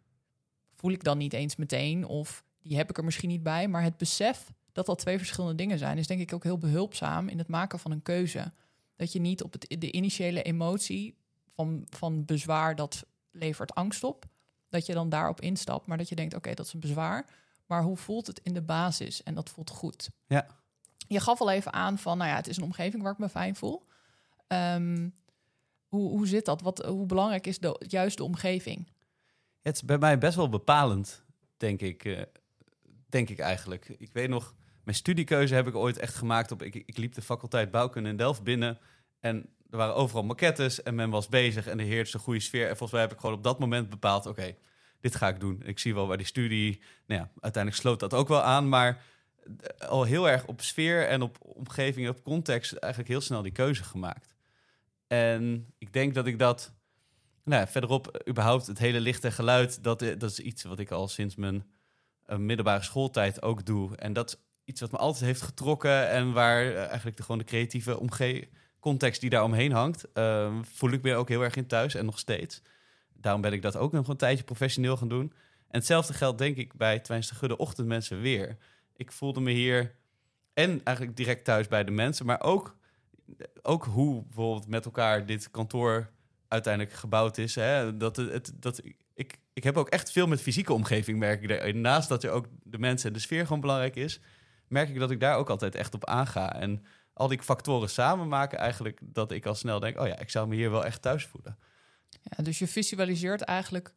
voel 0.75 0.91
ik 0.91 1.05
dan 1.05 1.19
niet 1.19 1.33
eens 1.33 1.57
meteen, 1.57 2.05
of 2.05 2.45
die 2.59 2.77
heb 2.77 2.91
ik 2.91 2.99
er 2.99 3.05
misschien 3.05 3.29
niet 3.29 3.43
bij. 3.43 3.69
Maar 3.69 3.83
het 3.83 3.97
besef 3.97 4.53
dat 4.73 4.87
dat 4.87 4.99
twee 4.99 5.19
verschillende 5.19 5.55
dingen 5.55 5.79
zijn, 5.79 5.99
is 5.99 6.07
denk 6.07 6.21
ik 6.21 6.33
ook 6.33 6.43
heel 6.43 6.59
behulpzaam 6.59 7.29
in 7.29 7.39
het 7.39 7.49
maken 7.49 7.79
van 7.79 7.91
een 7.91 8.03
keuze. 8.03 8.53
Dat 8.97 9.13
je 9.13 9.21
niet 9.21 9.43
op 9.43 9.53
het, 9.53 9.67
de 9.79 9.93
initiële 9.93 10.43
emotie 10.43 11.17
van, 11.49 11.87
van 11.91 12.25
bezwaar, 12.25 12.77
dat 12.77 13.07
levert 13.31 13.75
angst 13.75 14.05
op, 14.05 14.25
dat 14.69 14.87
je 14.87 14.93
dan 14.93 15.09
daarop 15.09 15.41
instapt, 15.41 15.87
maar 15.87 15.99
dat 15.99 16.09
je 16.09 16.15
denkt, 16.15 16.35
oké, 16.35 16.55
dat 16.55 16.67
is 16.67 16.73
een 16.73 16.81
bezwaar. 16.81 17.27
Maar 17.67 17.83
hoe 17.83 17.97
voelt 17.97 18.27
het 18.27 18.41
in 18.43 18.55
de 18.55 18.63
basis? 18.63 19.23
En 19.23 19.35
dat 19.35 19.51
voelt 19.51 19.71
goed. 19.71 20.11
Ja. 20.27 20.47
Je 21.09 21.21
gaf 21.21 21.41
al 21.41 21.51
even 21.51 21.73
aan 21.73 21.99
van, 21.99 22.19
nou 22.19 22.31
ja, 22.31 22.37
het 22.37 22.49
is 22.49 22.57
een 22.57 22.63
omgeving 22.63 23.03
waar 23.03 23.13
ik 23.13 23.19
me 23.19 23.29
fijn 23.29 23.57
voel. 23.57 23.87
Um, 24.49 25.15
hoe, 25.87 26.09
hoe 26.09 26.27
zit 26.27 26.45
dat? 26.45 26.63
Wat, 26.63 26.85
hoe 26.85 27.07
belangrijk 27.07 27.47
is 27.47 27.59
de, 27.59 27.85
juist 27.89 28.17
de 28.17 28.25
omgeving? 28.25 28.89
Het 29.63 29.75
is 29.75 29.83
bij 29.83 29.99
mij 29.99 30.19
best 30.19 30.37
wel 30.37 30.49
bepalend, 30.49 31.25
denk 31.57 31.81
ik. 31.81 32.05
Uh, 32.05 32.23
denk 33.09 33.29
ik 33.29 33.39
eigenlijk. 33.39 33.89
Ik 33.99 34.13
weet 34.13 34.29
nog, 34.29 34.55
mijn 34.85 34.97
studiekeuze 34.97 35.55
heb 35.55 35.67
ik 35.67 35.75
ooit 35.75 35.99
echt 35.99 36.15
gemaakt 36.15 36.51
op... 36.51 36.63
Ik, 36.63 36.75
ik 36.75 36.97
liep 36.97 37.15
de 37.15 37.23
faculteit 37.23 37.71
bouwkunde 37.71 38.09
in 38.09 38.17
Delft 38.17 38.43
binnen... 38.43 38.79
en 39.21 39.49
er 39.71 39.77
waren 39.77 39.95
overal 39.95 40.25
maquettes 40.25 40.83
en 40.83 40.95
men 40.95 41.11
was 41.11 41.29
bezig 41.29 41.67
en 41.67 41.79
er 41.81 41.87
heerste 41.87 42.17
een 42.17 42.23
goede 42.23 42.41
sfeer. 42.41 42.63
En 42.63 42.77
volgens 42.77 42.93
mij 42.93 43.01
heb 43.01 43.13
ik 43.13 43.19
gewoon 43.21 43.35
op 43.35 43.43
dat 43.43 43.59
moment 43.59 43.89
bepaald... 43.89 44.27
oké, 44.27 44.57
dit 45.01 45.15
ga 45.15 45.29
ik 45.29 45.41
doen. 45.41 45.63
Ik 45.65 45.79
zie 45.79 45.95
wel 45.95 46.07
waar 46.07 46.17
die 46.17 46.27
studie... 46.27 46.81
Nou 47.07 47.21
ja, 47.21 47.31
uiteindelijk 47.41 47.83
sloot 47.83 48.01
dat 48.01 48.15
ook 48.15 48.29
wel 48.29 48.43
aan, 48.43 48.69
maar 48.69 49.03
al 49.79 50.05
heel 50.05 50.29
erg 50.29 50.47
op 50.47 50.61
sfeer 50.61 51.07
en 51.07 51.23
op 51.23 51.37
omgeving, 51.41 52.09
op 52.09 52.23
context 52.23 52.73
eigenlijk 52.73 53.13
heel 53.13 53.21
snel 53.21 53.43
die 53.43 53.53
keuze 53.53 53.85
gemaakt. 53.85 54.35
En 55.07 55.67
ik 55.79 55.93
denk 55.93 56.15
dat 56.15 56.27
ik 56.27 56.39
dat, 56.39 56.73
nou, 57.45 57.69
verderop 57.69 58.25
überhaupt 58.29 58.67
het 58.67 58.79
hele 58.79 59.01
licht 59.01 59.25
en 59.25 59.33
geluid, 59.33 59.83
dat, 59.83 59.99
dat 59.99 60.31
is 60.31 60.39
iets 60.39 60.63
wat 60.63 60.79
ik 60.79 60.91
al 60.91 61.09
sinds 61.09 61.35
mijn 61.35 61.65
uh, 62.27 62.37
middelbare 62.37 62.83
schooltijd 62.83 63.43
ook 63.43 63.65
doe. 63.65 63.97
En 63.97 64.13
dat 64.13 64.29
is 64.29 64.37
iets 64.65 64.81
wat 64.81 64.93
me 64.93 64.99
altijd 64.99 65.25
heeft 65.25 65.43
getrokken 65.43 66.09
en 66.09 66.33
waar 66.33 66.75
eigenlijk 66.75 67.17
de, 67.17 67.23
gewoon 67.23 67.39
de 67.39 67.45
creatieve 67.45 67.99
context 68.81 69.21
die 69.21 69.31
daar 69.31 69.45
omheen 69.45 69.73
hangt, 69.73 70.07
uh, 70.15 70.55
voel 70.63 70.91
ik 70.91 71.03
me 71.03 71.15
ook 71.15 71.29
heel 71.29 71.43
erg 71.43 71.57
in 71.57 71.67
thuis 71.67 71.95
en 71.95 72.05
nog 72.05 72.19
steeds. 72.19 72.63
Daarom 73.13 73.41
ben 73.41 73.53
ik 73.53 73.63
dat 73.63 73.77
ook 73.77 73.93
nog 73.93 74.09
een 74.09 74.17
tijdje 74.17 74.45
professioneel 74.45 74.97
gaan 74.97 75.09
doen. 75.09 75.33
En 75.69 75.79
hetzelfde 75.79 76.13
geldt 76.13 76.39
denk 76.39 76.57
ik 76.57 76.75
bij 76.75 76.99
Twijns 76.99 77.29
de 77.29 77.35
Gudde 77.35 77.57
Ochtendmensen 77.57 78.21
weer 78.21 78.57
ik 78.97 79.13
voelde 79.13 79.41
me 79.41 79.51
hier 79.51 79.95
en 80.55 80.81
eigenlijk 80.85 81.17
direct 81.17 81.45
thuis 81.45 81.69
bij 81.69 81.85
de 81.85 81.91
mensen, 81.91 82.27
maar 82.27 82.41
ook, 82.41 82.77
ook 83.63 83.85
hoe 83.85 84.23
bijvoorbeeld 84.23 84.69
met 84.69 84.85
elkaar 84.85 85.27
dit 85.27 85.51
kantoor 85.51 86.11
uiteindelijk 86.49 86.95
gebouwd 86.95 87.39
is. 87.39 87.55
Hè? 87.55 87.97
Dat, 87.97 88.17
het, 88.17 88.53
dat, 88.55 88.83
ik, 89.15 89.39
ik 89.53 89.65
heb 89.65 89.77
ook 89.77 89.89
echt 89.89 90.13
veel 90.13 90.27
met 90.27 90.41
fysieke 90.41 90.73
omgeving, 90.73 91.19
merk 91.19 91.43
ik. 91.43 91.75
Naast 91.75 92.09
dat 92.09 92.25
er 92.25 92.31
ook 92.31 92.47
de 92.63 92.79
mensen 92.79 93.09
en 93.09 93.15
de 93.15 93.21
sfeer 93.21 93.47
gewoon 93.47 93.61
belangrijk 93.61 93.97
is, 93.97 94.21
merk 94.69 94.89
ik 94.89 94.99
dat 94.99 95.11
ik 95.11 95.21
daar 95.21 95.37
ook 95.37 95.51
altijd 95.51 95.75
echt 95.75 95.95
op 95.95 96.05
aanga. 96.05 96.55
En 96.55 96.85
al 97.13 97.29
die 97.29 97.43
factoren 97.43 97.91
samen 97.91 98.29
maken 98.29 98.59
eigenlijk 98.59 99.01
dat 99.03 99.31
ik 99.31 99.47
al 99.47 99.55
snel 99.55 99.81
denk, 99.81 99.99
oh 100.01 100.07
ja, 100.07 100.19
ik 100.19 100.31
zou 100.31 100.49
me 100.49 100.55
hier 100.55 100.71
wel 100.71 100.85
echt 100.85 101.03
thuis 101.03 101.27
voelen. 101.27 101.59
Ja, 102.23 102.45
dus 102.45 102.59
je 102.59 102.67
visualiseert 102.67 103.43
eigenlijk 103.43 103.93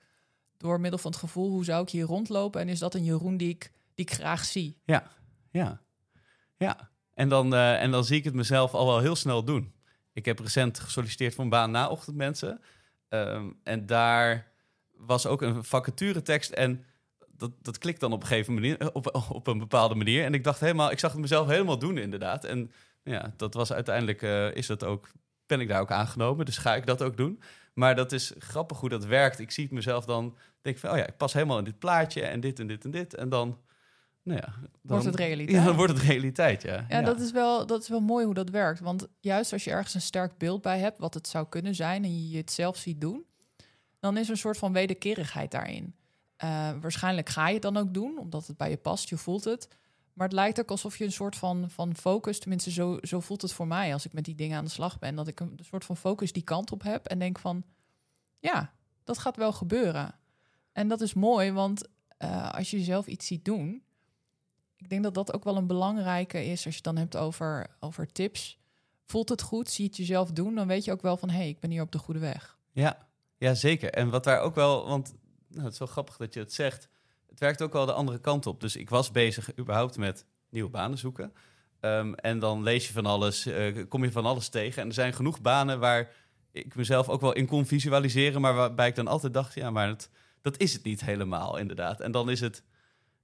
door 0.58 0.80
middel 0.80 1.00
van 1.00 1.12
het 1.12 1.20
gevoel, 1.20 1.50
hoe 1.50 1.64
zou 1.64 1.84
ik 1.84 1.90
hier 1.90 2.06
rondlopen? 2.06 2.62
En 2.62 2.70
is 2.70 2.80
dat 2.80 2.94
een 2.94 3.04
Jeroen 3.04 3.38
die 3.38 3.50
ik 3.50 3.72
die 4.00 4.08
ik 4.08 4.22
graag 4.22 4.46
zie. 4.46 4.78
Ja, 4.86 5.04
ja, 5.52 5.82
ja. 6.58 6.90
En 7.14 7.30
dan, 7.30 7.54
uh, 7.54 7.82
en 7.82 7.92
dan 7.92 8.04
zie 8.04 8.18
ik 8.18 8.24
het 8.24 8.34
mezelf 8.34 8.74
al 8.74 8.86
wel 8.86 9.00
heel 9.00 9.16
snel 9.16 9.44
doen. 9.44 9.74
Ik 10.14 10.26
heb 10.26 10.40
recent 10.40 10.80
gesolliciteerd 10.80 11.36
voor 11.36 11.44
een 11.44 11.50
baan 11.50 11.72
na 11.72 11.90
ochtendmensen. 11.90 12.62
Um, 13.10 13.60
en 13.64 13.86
daar 13.86 14.52
was 14.98 15.26
ook 15.26 15.42
een 15.42 15.64
vacaturetekst 15.64 16.52
en 16.52 16.86
dat, 17.28 17.52
dat 17.62 17.78
klikt 17.78 18.00
dan 18.00 18.14
op 18.14 18.22
een 18.22 18.28
gegeven 18.28 18.54
manier, 18.54 18.94
op, 18.94 19.16
op 19.30 19.48
een 19.48 19.58
bepaalde 19.58 19.96
manier. 19.96 20.24
En 20.24 20.34
ik 20.34 20.44
dacht 20.44 20.60
helemaal, 20.60 20.92
ik 20.92 21.00
zag 21.00 21.12
het 21.12 21.22
mezelf 21.22 21.48
helemaal 21.48 21.80
doen 21.80 21.98
inderdaad. 21.98 22.44
En 22.44 22.72
ja, 23.04 23.34
dat 23.38 23.54
was 23.54 23.74
uiteindelijk, 23.74 24.22
uh, 24.22 24.56
is 24.56 24.68
dat 24.68 24.84
ook, 24.84 25.12
ben 25.46 25.60
ik 25.60 25.68
daar 25.68 25.82
ook 25.82 25.92
aangenomen. 25.92 26.46
Dus 26.46 26.58
ga 26.58 26.76
ik 26.76 26.86
dat 26.86 27.02
ook 27.04 27.18
doen. 27.18 27.42
Maar 27.74 27.96
dat 27.96 28.12
is 28.12 28.34
grappig 28.38 28.80
hoe 28.80 28.90
dat 28.90 29.06
werkt. 29.06 29.40
Ik 29.40 29.52
zie 29.52 29.64
het 29.64 29.74
mezelf 29.74 30.06
dan, 30.06 30.38
denk 30.62 30.78
van, 30.78 30.92
oh 30.92 30.98
ja, 30.98 31.08
ik 31.08 31.18
pas 31.18 31.34
helemaal 31.34 31.58
in 31.58 31.64
dit 31.64 31.80
plaatje 31.80 32.22
en 32.22 32.40
dit 32.40 32.60
en 32.60 32.68
dit 32.68 32.84
en 32.84 32.92
dit. 32.92 33.16
En 33.16 33.30
dan 33.30 33.60
nou 34.30 34.42
ja, 34.42 34.54
dan 34.62 34.72
wordt 34.82 35.06
het 35.06 35.16
realiteit. 35.16 35.58
Ja, 35.58 35.66
dan 35.66 35.76
wordt 35.76 35.94
het 35.94 36.02
realiteit, 36.02 36.62
ja. 36.62 36.86
ja. 36.90 37.02
dat, 37.02 37.20
is 37.20 37.32
wel, 37.32 37.66
dat 37.66 37.82
is 37.82 37.88
wel 37.88 38.00
mooi 38.00 38.26
hoe 38.26 38.34
dat 38.34 38.50
werkt. 38.50 38.80
Want 38.80 39.08
juist 39.20 39.54
als 39.54 39.64
je 39.64 39.72
ergens 39.72 39.94
een 39.94 40.02
sterk 40.02 40.38
beeld 40.38 40.62
bij 40.62 40.80
hebt, 40.80 41.00
wat 41.00 41.14
het 41.14 41.28
zou 41.28 41.48
kunnen 41.50 41.76
zijn, 41.76 42.04
en 42.04 42.30
je 42.30 42.38
het 42.38 42.52
zelf 42.52 42.78
ziet 42.78 43.02
doen, 43.02 43.26
dan 44.00 44.18
is 44.18 44.26
er 44.26 44.32
een 44.32 44.38
soort 44.38 44.58
van 44.58 44.74
wederkerigheid 44.74 45.52
daarin. 45.52 45.96
Uh, 46.44 46.70
waarschijnlijk 46.82 47.30
ga 47.30 47.48
je 47.48 47.54
het 47.54 47.62
dan 47.62 47.78
ook 47.78 47.94
doen, 47.94 48.18
omdat 48.18 48.48
het 48.48 48.58
bij 48.58 48.70
je 48.70 48.78
past, 48.78 49.10
je 49.10 49.18
voelt 49.18 49.44
het. 49.44 49.68
Maar 50.14 50.28
het 50.28 50.36
lijkt 50.36 50.60
ook 50.60 50.72
alsof 50.72 50.98
je 50.98 51.04
een 51.06 51.12
soort 51.12 51.36
van, 51.36 51.70
van 51.70 51.96
focus, 51.96 52.40
tenminste 52.40 52.72
zo, 52.72 52.98
zo 53.02 53.20
voelt 53.20 53.42
het 53.42 53.54
voor 53.54 53.68
mij 53.68 53.94
als 53.94 54.06
ik 54.06 54.14
met 54.14 54.26
die 54.26 54.36
dingen 54.36 54.58
aan 54.58 54.64
de 54.64 54.70
slag 54.70 55.00
ben, 55.00 55.16
dat 55.16 55.28
ik 55.28 55.40
een 55.40 55.60
soort 55.62 55.86
van 55.86 55.98
focus 55.98 56.32
die 56.32 56.44
kant 56.44 56.72
op 56.72 56.84
heb 56.84 57.06
en 57.06 57.20
denk 57.20 57.40
van, 57.40 57.64
ja, 58.40 58.74
dat 59.04 59.18
gaat 59.18 59.36
wel 59.36 59.52
gebeuren. 59.52 60.16
En 60.72 60.88
dat 60.88 61.02
is 61.02 61.14
mooi, 61.14 61.52
want 61.52 61.88
uh, 62.20 62.54
als 62.54 62.72
je 62.72 62.80
zelf 62.80 63.08
iets 63.08 63.28
ziet 63.28 63.46
doen, 63.46 63.84
ik 64.80 64.90
denk 64.90 65.04
dat 65.04 65.14
dat 65.14 65.34
ook 65.34 65.44
wel 65.44 65.58
een 65.58 65.68
belangrijke 65.68 66.46
is 66.46 66.66
als 66.66 66.76
je 66.76 66.82
het 66.84 66.84
dan 66.84 66.98
hebt 66.98 67.18
over, 67.18 67.68
over 67.80 68.12
tips. 68.12 68.58
Voelt 69.06 69.30
het 69.30 69.42
goed? 69.42 69.70
Zie 69.70 69.86
het 69.86 69.98
jezelf 69.98 70.32
doen? 70.32 70.56
Dan 70.56 70.68
weet 70.68 70.86
je 70.86 70.92
ook 70.92 71.02
wel 71.02 71.18
van 71.18 71.30
hé, 71.30 71.38
hey, 71.38 71.50
ik 71.50 71.60
ben 71.60 71.70
hier 71.70 71.82
op 71.82 71.92
de 71.92 71.98
goede 71.98 72.20
weg. 72.20 72.58
Ja, 72.72 73.08
ja, 73.38 73.54
zeker. 73.54 73.90
En 73.90 74.10
wat 74.10 74.24
daar 74.24 74.40
ook 74.40 74.56
wel, 74.56 74.88
want 74.88 75.14
nou, 75.48 75.64
het 75.64 75.74
is 75.74 75.80
wel 75.80 75.88
grappig 75.88 76.18
dat 76.18 76.34
je 76.34 76.40
het 76.40 76.54
zegt. 76.54 76.88
Het 77.30 77.40
werkt 77.40 77.62
ook 77.62 77.74
wel 77.74 77.86
de 77.86 77.94
andere 77.94 78.20
kant 78.20 78.46
op. 78.46 78.62
Dus 78.62 78.76
ik 78.76 78.90
was 78.90 79.12
bezig 79.12 79.58
überhaupt 79.58 79.98
met 79.98 80.26
nieuwe 80.50 80.70
banen 80.70 80.98
zoeken. 80.98 81.34
Um, 81.82 82.16
en 82.16 82.40
dan 82.40 82.64
lees 82.64 82.88
je 82.88 82.94
van 82.94 83.06
alles, 83.06 83.48
uh, 83.48 83.86
kom 83.90 84.04
je 84.04 84.12
van 84.12 84.26
alles 84.26 84.50
tegen. 84.50 84.82
En 84.82 84.88
er 84.88 84.94
zijn 84.94 85.14
genoeg 85.14 85.42
banen 85.42 85.80
waar 85.80 86.12
ik 86.52 86.76
mezelf 86.76 87.10
ook 87.10 87.22
wel 87.22 87.34
in 87.34 87.48
kon 87.48 87.66
visualiseren, 87.66 88.42
maar 88.42 88.54
waarbij 88.54 88.88
ik 88.88 88.96
dan 88.96 89.08
altijd 89.08 89.34
dacht, 89.34 89.54
ja, 89.54 89.70
maar 89.70 89.88
het, 89.88 90.10
dat 90.42 90.58
is 90.58 90.74
het 90.74 90.84
niet 90.84 91.02
helemaal, 91.02 91.58
inderdaad. 91.58 92.00
En 92.00 92.12
dan 92.12 92.30
is 92.30 92.40
het 92.40 92.64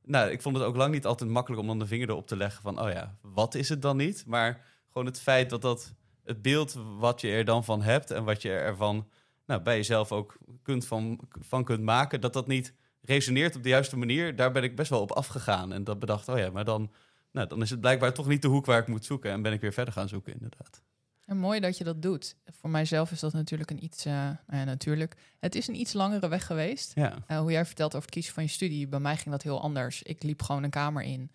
nou, 0.06 0.30
ik 0.32 0.42
vond 0.42 0.58
het 0.58 0.66
ook 0.66 0.76
lang 0.76 0.94
niet 0.94 1.06
altijd 1.06 1.30
makkelijk 1.30 1.62
om 1.62 1.68
dan 1.68 1.80
de 1.80 1.88
vinger 1.88 2.10
erop 2.10 2.28
te 2.28 2.38
leggen 2.38 2.62
van, 2.62 2.82
oh 2.82 2.92
ja, 2.92 3.18
wat 3.22 3.56
is 3.56 3.70
het 3.70 3.82
dan 3.82 3.98
niet? 3.98 4.26
Maar 4.26 4.66
gewoon 4.88 5.06
het 5.08 5.20
feit 5.20 5.50
dat 5.50 5.62
dat 5.62 5.94
het 6.24 6.42
beeld 6.42 6.78
wat 6.98 7.22
je 7.22 7.30
er 7.30 7.46
dan 7.46 7.64
van 7.64 7.82
hebt 7.82 8.12
en 8.12 8.24
wat 8.24 8.42
je 8.42 8.50
ervan 8.50 9.08
nou, 9.46 9.62
bij 9.62 9.76
jezelf 9.76 10.12
ook 10.12 10.38
kunt 10.62 10.88
van, 10.88 11.20
van 11.30 11.64
kunt 11.64 11.84
maken, 11.84 12.22
dat 12.22 12.34
dat 12.34 12.48
niet 12.48 12.74
resoneert 13.02 13.56
op 13.56 13.64
de 13.64 13.70
juiste 13.70 13.98
manier, 13.98 14.36
daar 14.36 14.52
ben 14.52 14.64
ik 14.64 14.76
best 14.76 14.90
wel 14.90 15.02
op 15.02 15.12
afgegaan. 15.12 15.74
En 15.74 15.84
dat 15.84 16.00
bedacht, 16.00 16.30
oh 16.30 16.38
ja, 16.38 16.50
maar 16.50 16.66
dan, 16.66 16.92
nou, 17.32 17.48
dan 17.48 17.62
is 17.62 17.70
het 17.70 17.80
blijkbaar 17.80 18.14
toch 18.14 18.28
niet 18.28 18.42
de 18.42 18.48
hoek 18.48 18.66
waar 18.66 18.82
ik 18.82 18.88
moet 18.88 19.06
zoeken. 19.06 19.32
En 19.32 19.42
ben 19.42 19.54
ik 19.54 19.62
weer 19.62 19.74
verder 19.74 19.94
gaan 19.94 20.08
zoeken, 20.08 20.34
inderdaad. 20.34 20.84
En 21.26 21.38
mooi 21.38 21.60
dat 21.60 21.78
je 21.78 21.84
dat 21.84 22.02
doet. 22.02 22.36
Voor 22.46 22.70
mijzelf 22.70 23.12
is 23.12 23.20
dat 23.20 23.34
natuurlijk 23.34 23.72
een 23.72 23.84
iets, 23.84 24.06
uh, 24.06 24.14
nou 24.14 24.38
ja, 24.48 24.64
natuurlijk. 24.64 25.16
Het 25.40 25.56
is 25.56 25.68
een 25.68 25.80
iets 25.80 25.94
langere 25.94 26.28
weg 26.28 26.46
geweest. 26.46 26.92
Ja. 26.96 27.18
Uh, 27.28 27.40
hoe 27.40 27.52
jij 27.52 27.66
vertelt 27.66 27.92
over 27.96 28.06
het 28.06 28.16
kiezen 28.16 28.34
van 28.34 28.44
je 28.44 28.50
studie, 28.50 28.88
bij 28.88 29.00
mij 29.00 29.16
ging 29.18 29.30
dat 29.30 29.42
heel 29.42 29.62
anders. 29.62 30.04
Ik 30.04 30.24
liep 30.24 30.42
gewoon 30.42 30.64
een 30.64 30.70
kamer 30.70 31.04
in 31.04 31.32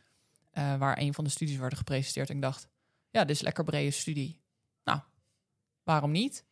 uh, 0.54 0.76
waar 0.76 0.98
een 0.98 1.14
van 1.14 1.24
de 1.24 1.30
studies 1.30 1.56
werden 1.56 1.78
gepresenteerd. 1.78 2.28
En 2.28 2.34
ik 2.34 2.42
dacht, 2.42 2.68
ja, 3.10 3.24
dit 3.24 3.36
is 3.36 3.42
lekker 3.42 3.64
brede 3.64 3.90
studie. 3.90 4.40
Nou, 4.84 5.00
waarom 5.82 6.10
niet? 6.10 6.44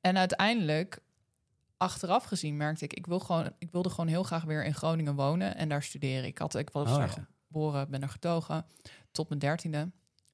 En 0.00 0.18
uiteindelijk, 0.18 0.98
achteraf 1.76 2.24
gezien, 2.24 2.56
merkte 2.56 2.84
ik, 2.84 2.92
ik, 2.92 3.06
wil 3.06 3.20
gewoon, 3.20 3.52
ik 3.58 3.70
wilde 3.70 3.90
gewoon 3.90 4.06
heel 4.06 4.22
graag 4.22 4.44
weer 4.44 4.64
in 4.64 4.74
Groningen 4.74 5.14
wonen 5.14 5.56
en 5.56 5.68
daar 5.68 5.82
studeren. 5.82 6.24
Ik, 6.24 6.38
had, 6.38 6.54
ik 6.54 6.70
was 6.70 6.90
Oh, 6.90 6.96
ja. 6.96 7.26
geboren, 7.46 7.90
ben 7.90 8.02
er 8.02 8.08
getogen 8.08 8.66
tot 9.10 9.28
mijn 9.28 9.40
dertiende. 9.40 9.90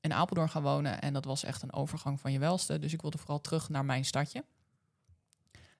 In 0.08 0.14
Apeldoorn 0.14 0.48
gaan 0.48 0.62
wonen 0.62 1.00
en 1.00 1.12
dat 1.12 1.24
was 1.24 1.44
echt 1.44 1.62
een 1.62 1.72
overgang 1.72 2.20
van 2.20 2.32
je 2.32 2.38
welste. 2.38 2.78
Dus 2.78 2.92
ik 2.92 3.00
wilde 3.00 3.18
vooral 3.18 3.40
terug 3.40 3.68
naar 3.68 3.84
mijn 3.84 4.04
stadje. 4.04 4.44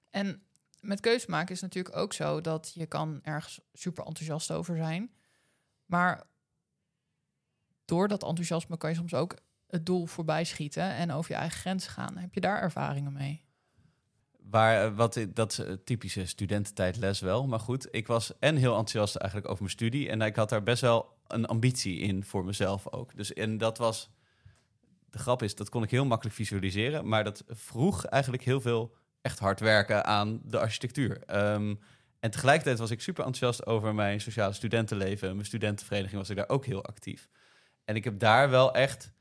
En 0.09 0.43
met 0.81 0.99
keuze 0.99 1.29
maken 1.29 1.55
is 1.55 1.61
natuurlijk 1.61 1.95
ook 1.95 2.13
zo 2.13 2.41
dat 2.41 2.71
je 2.73 2.85
kan 2.85 3.19
ergens 3.23 3.59
super 3.73 4.05
enthousiast 4.05 4.51
over 4.51 4.75
zijn. 4.75 5.11
Maar 5.85 6.23
door 7.85 8.07
dat 8.07 8.23
enthousiasme 8.23 8.77
kan 8.77 8.89
je 8.89 8.95
soms 8.95 9.13
ook 9.13 9.35
het 9.67 9.85
doel 9.85 10.05
voorbij 10.05 10.43
schieten 10.43 10.93
en 10.93 11.11
over 11.11 11.31
je 11.31 11.37
eigen 11.37 11.59
grens 11.59 11.87
gaan. 11.87 12.17
Heb 12.17 12.33
je 12.33 12.41
daar 12.41 12.61
ervaringen 12.61 13.13
mee? 13.13 13.45
Waar, 14.39 14.85
eh, 14.85 14.95
wat, 14.95 15.19
dat 15.29 15.51
is 15.51 15.59
eh, 15.59 15.73
typische 15.83 16.25
studententijdles 16.25 17.19
wel. 17.19 17.47
Maar 17.47 17.59
goed, 17.59 17.87
ik 17.91 18.07
was 18.07 18.37
en 18.39 18.55
heel 18.55 18.77
enthousiast 18.77 19.15
eigenlijk 19.15 19.51
over 19.51 19.63
mijn 19.63 19.75
studie. 19.75 20.09
En 20.09 20.21
ik 20.21 20.35
had 20.35 20.49
daar 20.49 20.63
best 20.63 20.81
wel 20.81 21.17
een 21.27 21.45
ambitie 21.45 21.99
in 21.99 22.23
voor 22.23 22.45
mezelf 22.45 22.91
ook. 22.91 23.15
Dus 23.15 23.33
en 23.33 23.57
dat 23.57 23.77
was... 23.77 24.09
De 25.09 25.19
grap 25.19 25.43
is, 25.43 25.55
dat 25.55 25.69
kon 25.69 25.83
ik 25.83 25.91
heel 25.91 26.05
makkelijk 26.05 26.35
visualiseren. 26.35 27.07
Maar 27.07 27.23
dat 27.23 27.43
vroeg 27.47 28.05
eigenlijk 28.05 28.43
heel 28.43 28.61
veel 28.61 28.95
echt 29.21 29.39
hard 29.39 29.59
werken 29.59 30.05
aan 30.05 30.41
de 30.43 30.59
architectuur. 30.59 31.23
Ehm, 31.25 31.75
en 32.19 32.31
tegelijkertijd 32.31 32.79
was 32.79 32.91
ik 32.91 33.01
super 33.01 33.25
enthousiast 33.25 33.65
over 33.65 33.95
mijn 33.95 34.21
sociale 34.21 34.53
studentenleven. 34.53 35.33
Mijn 35.33 35.45
studentenvereniging 35.45 36.19
was 36.19 36.29
ik 36.29 36.35
daar 36.35 36.49
ook 36.49 36.65
heel 36.65 36.85
actief. 36.85 37.29
En 37.85 37.95
ik 37.95 38.03
heb 38.03 38.19
daar 38.19 38.49
wel 38.49 38.73
echt... 38.73 39.11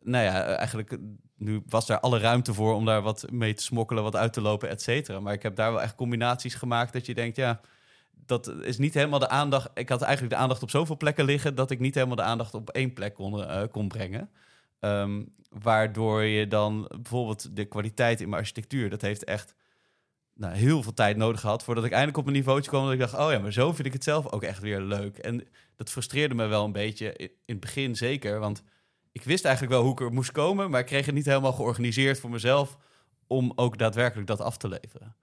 Nou 0.00 0.24
ja, 0.24 0.44
eigenlijk... 0.44 0.98
Nu 1.36 1.62
was 1.66 1.86
daar 1.86 2.00
alle 2.00 2.18
ruimte 2.18 2.54
voor 2.54 2.74
om 2.74 2.84
daar 2.84 3.02
wat 3.02 3.30
mee 3.30 3.54
te 3.54 3.62
smokkelen, 3.62 4.02
wat 4.02 4.16
uit 4.16 4.32
te 4.32 4.40
lopen, 4.40 4.68
et 4.68 4.82
cetera. 4.82 5.20
Maar 5.20 5.32
ik 5.32 5.42
heb 5.42 5.56
daar 5.56 5.72
wel 5.72 5.82
echt 5.82 5.94
combinaties 5.94 6.54
gemaakt 6.54 6.92
dat 6.92 7.06
je 7.06 7.14
denkt, 7.14 7.36
ja, 7.36 7.60
dat 8.26 8.46
is 8.46 8.78
niet 8.78 8.94
helemaal 8.94 9.18
de 9.18 9.28
aandacht. 9.28 9.70
Ik 9.74 9.88
had 9.88 10.02
eigenlijk 10.02 10.34
de 10.34 10.40
aandacht 10.40 10.62
op 10.62 10.70
zoveel 10.70 10.96
plekken 10.96 11.24
liggen 11.24 11.54
dat 11.54 11.70
ik 11.70 11.78
niet 11.78 11.94
helemaal 11.94 12.16
de 12.16 12.22
aandacht 12.22 12.54
op 12.54 12.70
één 12.70 12.92
plek 12.92 13.14
kon, 13.14 13.44
eh, 13.44 13.62
kon 13.70 13.88
brengen. 13.88 14.30
Ehm, 14.80 15.24
waardoor 15.48 16.22
je 16.22 16.48
dan 16.48 16.90
bijvoorbeeld 16.94 17.56
de 17.56 17.64
kwaliteit 17.64 18.20
in 18.20 18.28
mijn 18.28 18.40
architectuur, 18.40 18.90
dat 18.90 19.00
heeft 19.00 19.24
echt 19.24 19.54
nou, 20.34 20.54
heel 20.54 20.82
veel 20.82 20.94
tijd 20.94 21.16
nodig 21.16 21.40
gehad 21.40 21.64
voordat 21.64 21.84
ik 21.84 21.90
eindelijk 21.90 22.18
op 22.18 22.26
een 22.26 22.32
niveautje 22.32 22.70
kwam 22.70 22.84
dat 22.84 22.92
ik 22.92 22.98
dacht, 22.98 23.14
oh 23.14 23.30
ja, 23.32 23.38
maar 23.38 23.52
zo 23.52 23.72
vind 23.72 23.86
ik 23.86 23.92
het 23.92 24.04
zelf 24.04 24.32
ook 24.32 24.42
echt 24.42 24.60
weer 24.60 24.80
leuk. 24.80 25.18
En 25.18 25.48
dat 25.76 25.90
frustreerde 25.90 26.34
me 26.34 26.46
wel 26.46 26.64
een 26.64 26.72
beetje 26.72 27.12
in 27.12 27.30
in 27.44 27.56
het 27.56 27.60
begin 27.60 27.96
zeker, 27.96 28.38
want 28.38 28.62
ik 29.12 29.22
wist 29.22 29.44
eigenlijk 29.44 29.74
wel 29.74 29.82
hoe 29.82 29.92
ik 29.92 30.00
er 30.00 30.12
moest 30.12 30.32
komen, 30.32 30.70
maar 30.70 30.80
ik 30.80 30.86
kreeg 30.86 31.06
het 31.06 31.14
niet 31.14 31.24
helemaal 31.24 31.52
georganiseerd 31.52 32.20
voor 32.20 32.30
mezelf 32.30 32.78
om 33.26 33.52
ook 33.54 33.78
daadwerkelijk 33.78 34.26
dat 34.26 34.40
af 34.40 34.56
te 34.56 34.68
leveren. 34.68 35.16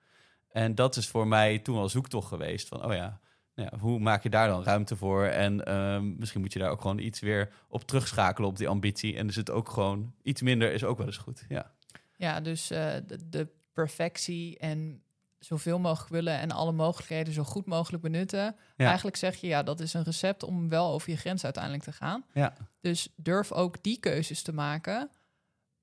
En 0.49 0.75
dat 0.75 0.95
is 0.95 1.07
voor 1.07 1.27
mij 1.27 1.59
toen 1.59 1.77
al 1.77 1.89
zoektocht 1.89 2.27
geweest 2.27 2.67
van, 2.67 2.85
oh 2.85 2.93
ja, 2.93 3.19
nou 3.57 3.69
ja, 3.71 3.77
hoe 3.77 3.99
maak 3.99 4.23
je 4.23 4.29
daar 4.29 4.47
dan 4.47 4.63
ruimte 4.63 4.95
voor? 4.95 5.25
En 5.25 5.65
ehm, 5.65 6.17
misschien 6.17 6.41
moet 6.41 6.53
je 6.53 6.59
daar 6.59 6.69
ook 6.69 6.81
gewoon 6.81 6.99
iets 6.99 7.19
weer 7.19 7.53
op 7.67 7.83
terugschakelen 7.83 8.49
op 8.49 8.57
die 8.57 8.67
ambitie. 8.67 9.15
En 9.15 9.27
is 9.27 9.35
het 9.35 9.51
ook 9.51 9.69
gewoon 9.69 10.13
iets 10.23 10.41
minder 10.41 10.73
is 10.73 10.83
ook 10.83 10.97
wel 10.97 11.05
eens 11.05 11.17
goed. 11.17 11.45
Ja, 11.49 11.71
Ja, 12.15 12.41
dus 12.41 12.71
eh, 12.71 12.93
de, 13.07 13.29
de 13.29 13.47
perfectie 13.73 14.57
en 14.57 15.01
zoveel 15.39 15.79
mogelijk 15.79 16.11
willen 16.11 16.39
en 16.39 16.51
alle 16.51 16.71
mogelijkheden 16.71 17.33
zo 17.33 17.43
goed 17.43 17.65
mogelijk 17.65 18.03
benutten. 18.03 18.55
Ja. 18.77 18.85
Eigenlijk 18.85 19.17
zeg 19.17 19.35
je, 19.35 19.47
ja, 19.47 19.63
dat 19.63 19.79
is 19.79 19.93
een 19.93 20.03
recept 20.03 20.43
om 20.43 20.69
wel 20.69 20.91
over 20.91 21.09
je 21.09 21.17
grens 21.17 21.43
uiteindelijk 21.43 21.83
te 21.83 21.91
gaan. 21.91 22.25
ja. 22.33 22.53
Dus 22.81 23.13
durf 23.15 23.51
ook 23.51 23.83
die 23.83 23.99
keuzes 23.99 24.41
te 24.41 24.53
maken. 24.53 25.09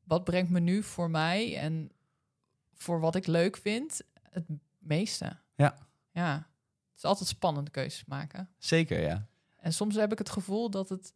Wat 0.04 0.24
brengt 0.24 0.50
me 0.50 0.60
nu 0.60 0.82
voor 0.82 1.10
mij 1.10 1.58
en 1.58 1.90
voor 2.74 3.00
wat 3.00 3.14
ik 3.14 3.26
leuk 3.26 3.56
vind 3.56 4.02
het 4.30 4.44
meeste? 4.78 5.36
Ja. 5.54 5.74
Ja, 6.10 6.46
het 6.94 7.02
is 7.02 7.10
altijd 7.10 7.28
spannend 7.28 7.70
keuzes 7.70 8.04
maken. 8.04 8.50
zeker 8.58 9.00
ja. 9.00 9.26
En 9.56 9.72
soms 9.72 9.94
heb 9.94 10.12
ik 10.12 10.18
het 10.18 10.30
gevoel 10.30 10.70
dat 10.70 10.88
het 10.88 11.14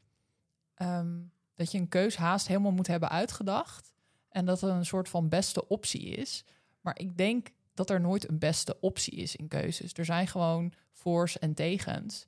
ehm, 0.75 1.18
dat 1.54 1.73
je 1.73 1.78
een 1.78 1.88
keus 1.88 2.16
haast 2.16 2.47
helemaal 2.47 2.73
moet 2.73 2.87
hebben 2.87 3.08
uitgedacht 3.08 3.94
en 4.28 4.44
dat 4.44 4.62
er 4.62 4.68
een 4.68 4.87
soort 4.87 5.08
van 5.08 5.28
beste 5.28 5.68
optie 5.68 6.02
is. 6.02 6.44
Maar 6.80 6.99
ik 6.99 7.16
denk 7.16 7.49
dat 7.75 7.90
er 7.90 8.00
nooit 8.00 8.28
een 8.28 8.38
beste 8.38 8.80
optie 8.80 9.14
is 9.14 9.37
in 9.37 9.49
keuzes. 9.49 9.92
Er 9.92 10.04
zijn 10.04 10.26
gewoon 10.26 10.73
voor's 10.92 11.38
en 11.38 11.54
tegens. 11.54 12.26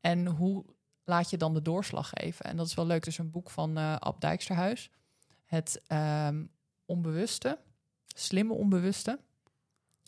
En 0.00 0.26
hoe 0.26 0.64
laat 1.04 1.30
je 1.30 1.36
dan 1.36 1.54
de 1.54 1.62
doorslag 1.62 2.08
geven? 2.14 2.44
En 2.44 2.56
dat 2.56 2.66
is 2.66 2.74
wel 2.74 2.86
leuk. 2.86 3.06
Is 3.06 3.18
een 3.18 3.30
boek 3.30 3.50
van 3.50 3.76
eh 3.76 3.96
Ab 3.96 4.20
Dijksterhuis. 4.20 4.90
Het 5.44 5.82
ehm, 5.86 6.44
onbewuste, 6.84 7.58
slimme 8.06 8.54
onbewuste. 8.54 9.18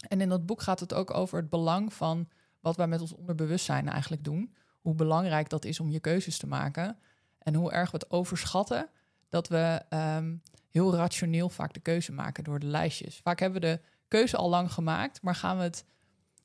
En 0.08 0.20
in 0.20 0.28
dat 0.28 0.46
boek 0.46 0.62
gaat 0.62 0.80
het 0.80 0.94
ook 0.94 1.14
over 1.14 1.38
het 1.38 1.50
belang 1.50 1.92
van 1.92 2.28
wat 2.60 2.76
wij 2.76 2.86
met 2.86 3.00
ons 3.00 3.12
onderbewustzijn 3.12 3.88
eigenlijk 3.88 4.24
doen. 4.24 4.54
Hoe 4.80 4.94
belangrijk 4.94 5.48
dat 5.48 5.64
is 5.64 5.80
om 5.80 5.90
je 5.90 6.00
keuzes 6.00 6.38
te 6.38 6.46
maken. 6.46 6.98
En 7.38 7.54
hoe 7.54 7.72
erg 7.72 7.90
we 7.90 7.96
het 7.96 8.10
overschatten 8.10 8.88
dat 9.28 9.48
we 9.48 9.82
ehm, 9.88 10.34
heel 10.70 10.94
rationeel 10.94 11.48
vaak 11.48 11.72
de 11.72 11.80
keuze 11.80 12.12
maken 12.12 12.44
door 12.44 12.58
de 12.58 12.66
lijstjes. 12.66 13.20
Vaak 13.22 13.38
hebben 13.40 13.60
we 13.60 13.66
de 13.66 13.80
keuze 14.08 14.36
al 14.36 14.48
lang 14.48 14.72
gemaakt, 14.72 15.22
maar 15.22 15.34
gaan 15.34 15.56
we 15.56 15.62
het 15.62 15.84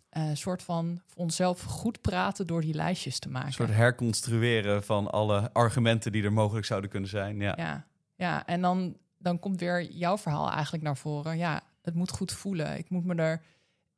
eh 0.10 0.30
soort 0.34 0.64
van 0.64 1.02
voor 1.06 1.22
onszelf 1.24 1.62
goed 1.62 2.02
praten 2.02 2.48
door 2.48 2.62
die 2.62 2.74
lijstjes 2.74 3.20
te 3.20 3.30
maken. 3.30 3.48
Een 3.48 3.54
soort 3.54 3.74
herconstrueren 3.74 4.84
van 4.84 5.12
alle 5.12 5.54
argumenten 5.54 6.12
die 6.12 6.24
er 6.24 6.34
mogelijk 6.34 6.66
zouden 6.66 6.90
kunnen 6.90 7.10
zijn. 7.10 7.40
Ja, 7.40 7.54
Ja, 7.58 7.86
ja 8.16 8.46
en 8.46 8.62
dan, 8.62 8.98
dan 9.18 9.40
komt 9.40 9.60
weer 9.60 9.92
jouw 9.92 10.18
verhaal 10.18 10.52
eigenlijk 10.52 10.84
naar 10.84 10.98
voren. 10.98 11.38
Ja, 11.38 11.62
het 11.82 11.94
moet 11.94 12.12
goed 12.12 12.32
voelen. 12.32 12.78
Ik 12.78 12.90
moet 12.90 13.06
me 13.06 13.16
er 13.16 13.42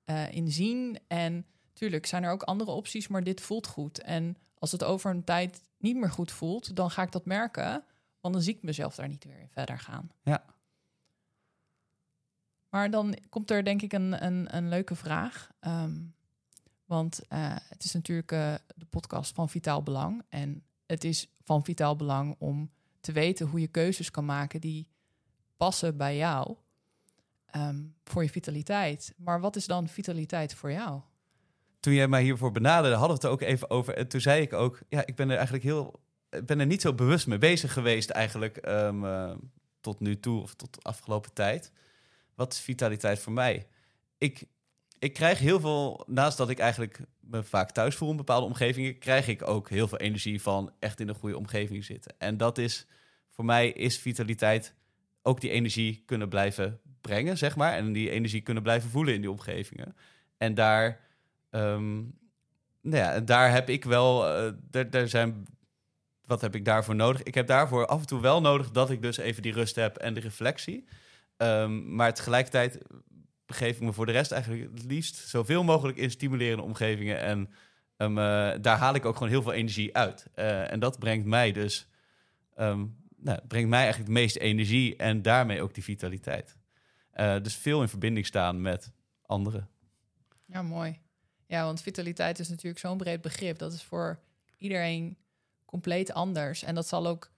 eh, 0.05 0.31
in 0.31 0.51
zien. 0.51 0.99
En 1.07 1.45
tuurlijk 1.77 2.05
zijn 2.05 2.23
er 2.23 2.31
ook 2.31 2.43
andere 2.43 2.71
opties, 2.71 3.07
maar 3.07 3.23
dit 3.23 3.41
voelt 3.41 3.67
goed. 3.67 4.01
En 4.01 4.37
als 4.59 4.71
het 4.71 4.83
over 4.83 5.11
een 5.11 5.23
tijd 5.23 5.61
niet 5.77 5.95
meer 5.95 6.11
goed 6.11 6.31
voelt, 6.31 6.75
dan 6.75 6.91
ga 6.91 7.01
ik 7.01 7.11
dat 7.11 7.25
merken. 7.25 7.83
Want 8.21 8.33
dan 8.33 8.43
zie 8.43 8.55
ik 8.55 8.63
mezelf 8.63 8.95
daar 8.95 9.07
niet 9.07 9.23
weer 9.23 9.39
in 9.39 9.49
verder 9.49 9.79
gaan. 9.79 10.11
Ja. 10.23 10.45
Maar 12.69 12.91
dan 12.91 13.17
komt 13.29 13.51
er 13.51 13.63
denk 13.63 13.81
ik 13.81 13.93
een, 13.93 14.25
een, 14.25 14.55
een 14.55 14.69
leuke 14.69 14.95
vraag. 14.95 15.51
Ehm, 15.59 15.95
want 16.85 17.27
eh, 17.27 17.55
het 17.69 17.83
is 17.83 17.93
natuurlijk 17.93 18.31
eh, 18.31 18.53
de 18.75 18.85
podcast 18.85 19.33
van 19.33 19.49
Vitaal 19.49 19.83
Belang. 19.83 20.23
En 20.29 20.63
het 20.85 21.03
is 21.03 21.29
van 21.43 21.63
Vitaal 21.63 21.95
Belang 21.95 22.35
om 22.39 22.71
te 22.99 23.11
weten 23.11 23.47
hoe 23.47 23.59
je 23.59 23.67
keuzes 23.67 24.11
kan 24.11 24.25
maken 24.25 24.61
die 24.61 24.87
passen 25.57 25.97
bij 25.97 26.17
jou. 26.17 26.55
ehm, 27.47 27.83
voor 28.03 28.23
je 28.23 28.29
vitaliteit. 28.29 29.13
Maar 29.17 29.39
wat 29.39 29.55
is 29.55 29.65
dan 29.65 29.87
vitaliteit 29.87 30.53
voor 30.53 30.71
jou? 30.71 31.01
Toen 31.79 31.93
jij 31.93 32.07
mij 32.07 32.23
hiervoor 32.23 32.51
benaderde, 32.51 32.95
hadden 32.95 33.07
we 33.07 33.13
het 33.13 33.23
er 33.23 33.29
ook 33.29 33.51
even 33.51 33.69
over. 33.69 33.93
En 33.93 34.07
toen 34.07 34.21
zei 34.21 34.41
ik 34.41 34.53
ook, 34.53 34.79
ja, 34.89 35.05
ik 35.05 35.15
ben 35.15 35.29
er 35.29 35.35
eigenlijk 35.35 35.63
heel, 35.63 35.99
ben 36.45 36.59
er 36.59 36.65
niet 36.65 36.81
zo 36.81 36.93
bewust 36.93 37.27
mee 37.27 37.37
bezig 37.37 37.73
geweest 37.73 38.09
eigenlijk 38.09 38.57
ehm, 38.57 39.05
eh, 39.05 39.31
tot 39.81 39.99
nu 39.99 40.19
toe 40.19 40.41
of 40.41 40.53
tot 40.53 40.73
de 40.73 40.81
afgelopen 40.81 41.33
tijd. 41.33 41.71
Wat 42.35 42.53
is 42.53 42.59
vitaliteit 42.59 43.19
voor 43.19 43.33
mij? 43.33 43.67
Ik, 44.17 44.43
ik 44.99 45.13
krijg 45.13 45.39
heel 45.39 45.59
veel, 45.59 46.03
naast 46.07 46.37
dat 46.37 46.49
ik 46.49 46.59
eigenlijk 46.59 46.99
me 47.19 47.43
vaak 47.43 47.71
thuis 47.71 47.95
voel 47.95 48.09
in 48.09 48.17
bepaalde 48.17 48.45
omgevingen, 48.45 48.97
krijg 48.97 49.27
ik 49.27 49.47
ook 49.47 49.69
heel 49.69 49.87
veel 49.87 49.97
energie 49.97 50.41
van 50.41 50.71
echt 50.79 50.99
in 50.99 51.07
een 51.07 51.15
goede 51.15 51.37
omgeving 51.37 51.83
zitten. 51.83 52.15
En 52.17 52.37
dat 52.37 52.57
is, 52.57 52.85
voor 53.29 53.45
mij 53.45 53.69
is 53.69 53.97
vitaliteit 53.97 54.75
ook 55.21 55.41
die 55.41 55.49
energie 55.49 56.03
kunnen 56.05 56.29
blijven 56.29 56.79
brengen, 57.01 57.37
zeg 57.37 57.55
maar. 57.55 57.73
En 57.73 57.93
die 57.93 58.09
energie 58.09 58.41
kunnen 58.41 58.63
blijven 58.63 58.89
voelen 58.89 59.13
in 59.13 59.21
die 59.21 59.31
omgevingen. 59.31 59.95
En 60.37 60.53
daar 60.53 60.99
Ehm, 61.57 61.95
nou 62.81 63.03
ja, 63.03 63.19
daar 63.19 63.51
heb 63.51 63.69
ik 63.69 63.83
wel, 63.83 64.27
eh, 64.27 64.51
daar, 64.89 65.07
zijn, 65.07 65.45
wat 66.25 66.41
heb 66.41 66.55
ik 66.55 66.65
daarvoor 66.65 66.95
nodig? 66.95 67.23
Ik 67.23 67.35
heb 67.35 67.47
daarvoor 67.47 67.85
af 67.85 67.99
en 67.99 68.07
toe 68.07 68.21
wel 68.21 68.41
nodig 68.41 68.71
dat 68.71 68.89
ik 68.89 69.01
dus 69.01 69.17
even 69.17 69.41
die 69.41 69.53
rust 69.53 69.75
heb 69.75 69.97
en 69.97 70.13
de 70.13 70.19
reflectie. 70.19 70.87
Ehm, 71.37 71.95
maar 71.95 72.13
tegelijkertijd 72.13 72.81
begeef 73.45 73.75
ik 73.75 73.81
me 73.81 73.93
voor 73.93 74.05
de 74.05 74.11
rest 74.11 74.31
eigenlijk 74.31 74.71
het 74.73 74.83
liefst 74.83 75.15
zoveel 75.15 75.63
mogelijk 75.63 75.97
in 75.97 76.11
stimulerende 76.11 76.63
omgevingen 76.63 77.19
en 77.19 77.49
um, 77.97 78.17
uh, 78.17 78.51
daar 78.61 78.77
haal 78.77 78.95
ik 78.95 79.05
ook 79.05 79.13
gewoon 79.13 79.29
heel 79.29 79.41
veel 79.41 79.53
energie 79.53 79.95
uit. 79.95 80.27
Uh, 80.35 80.71
en 80.71 80.79
dat 80.79 80.99
brengt 80.99 81.25
mij 81.25 81.51
dus, 81.51 81.87
um, 82.57 82.97
nou, 83.17 83.39
brengt 83.47 83.69
mij 83.69 83.79
eigenlijk 83.79 84.07
de 84.07 84.19
meeste 84.19 84.39
energie 84.39 84.95
en 84.95 85.21
daarmee 85.21 85.61
ook 85.61 85.73
die 85.73 85.83
vitaliteit. 85.83 86.57
Dus 87.41 87.55
veel 87.55 87.81
in 87.81 87.87
verbinding 87.87 88.25
staan 88.25 88.61
met 88.61 88.91
anderen. 89.25 89.69
Ja, 90.45 90.61
mooi. 90.61 90.99
Ja, 91.47 91.63
want 91.63 91.81
vitaliteit 91.81 92.39
is 92.39 92.49
natuurlijk 92.49 92.79
zo'n 92.79 92.97
breed 92.97 93.21
begrip. 93.21 93.57
Dat 93.57 93.73
is 93.73 93.83
voor 93.83 94.19
iedereen 94.57 95.17
compleet 95.65 96.13
anders. 96.13 96.63
En 96.63 96.75
dat 96.75 96.87
zal 96.87 97.07
ook 97.07 97.31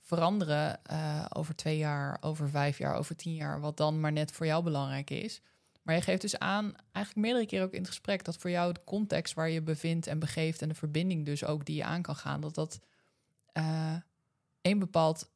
veranderen 0.00 0.80
uh, 0.90 1.24
over 1.32 1.56
twee 1.56 1.78
jaar, 1.78 2.18
over 2.20 2.48
vijf 2.48 2.78
jaar, 2.78 2.94
over 2.94 3.16
tien 3.16 3.34
jaar, 3.34 3.60
wat 3.60 3.76
dan 3.76 4.00
maar 4.00 4.12
net 4.12 4.32
voor 4.32 4.46
jou 4.46 4.62
belangrijk 4.62 5.10
is. 5.10 5.40
Maar 5.82 5.94
je 5.94 6.00
geeft 6.00 6.20
dus 6.20 6.38
aan, 6.38 6.74
eigenlijk 6.92 7.26
meerdere 7.26 7.46
keren 7.46 7.66
ook 7.66 7.72
in 7.72 7.78
het 7.78 7.88
gesprek, 7.88 8.24
dat 8.24 8.36
voor 8.36 8.50
jou 8.50 8.72
de 8.72 8.84
context 8.84 9.34
waar 9.34 9.50
je 9.50 9.62
bevindt 9.62 10.06
en 10.06 10.18
begeeft 10.18 10.62
en 10.62 10.68
de 10.68 10.74
verbinding 10.74 11.24
dus 11.24 11.44
ook 11.44 11.64
die 11.64 11.76
je 11.76 11.84
aan 11.84 12.02
kan 12.02 12.16
gaan, 12.16 12.40
dat 12.40 12.54
dat 12.54 12.80
uh, 13.52 13.96
een 14.62 14.78
bepaalt 14.78 15.30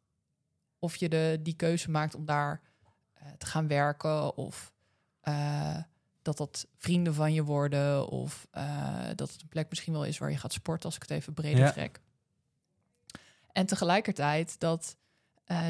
of 0.78 0.97
je 0.97 1.09
de, 1.09 1.38
die 1.42 1.57
keuze 1.57 1.90
maakt 1.90 2.14
om 2.14 2.25
daar 2.25 2.61
uh, 3.23 3.28
te 3.38 3.47
gaan 3.47 3.69
werken 3.69 4.37
of 4.37 4.73
dat 6.23 6.37
dat 6.37 6.67
vrienden 6.77 7.15
van 7.15 7.33
je 7.33 7.45
worden 7.45 8.09
of 8.09 8.47
dat 9.15 9.33
het 9.33 9.43
een 9.43 9.49
plek 9.49 9.69
misschien 9.69 9.93
wel 9.93 10.05
is 10.05 10.19
waar 10.19 10.31
je 10.31 10.37
gaat 10.37 10.53
sporten, 10.53 10.85
als 10.85 10.97
ik 10.97 11.03
het 11.03 11.11
even 11.11 11.35
breder 11.35 11.65
ja. 11.65 11.73
trek. 11.73 12.00
En 13.53 13.67
tegelijkertijd 13.67 14.61
dat 14.61 14.97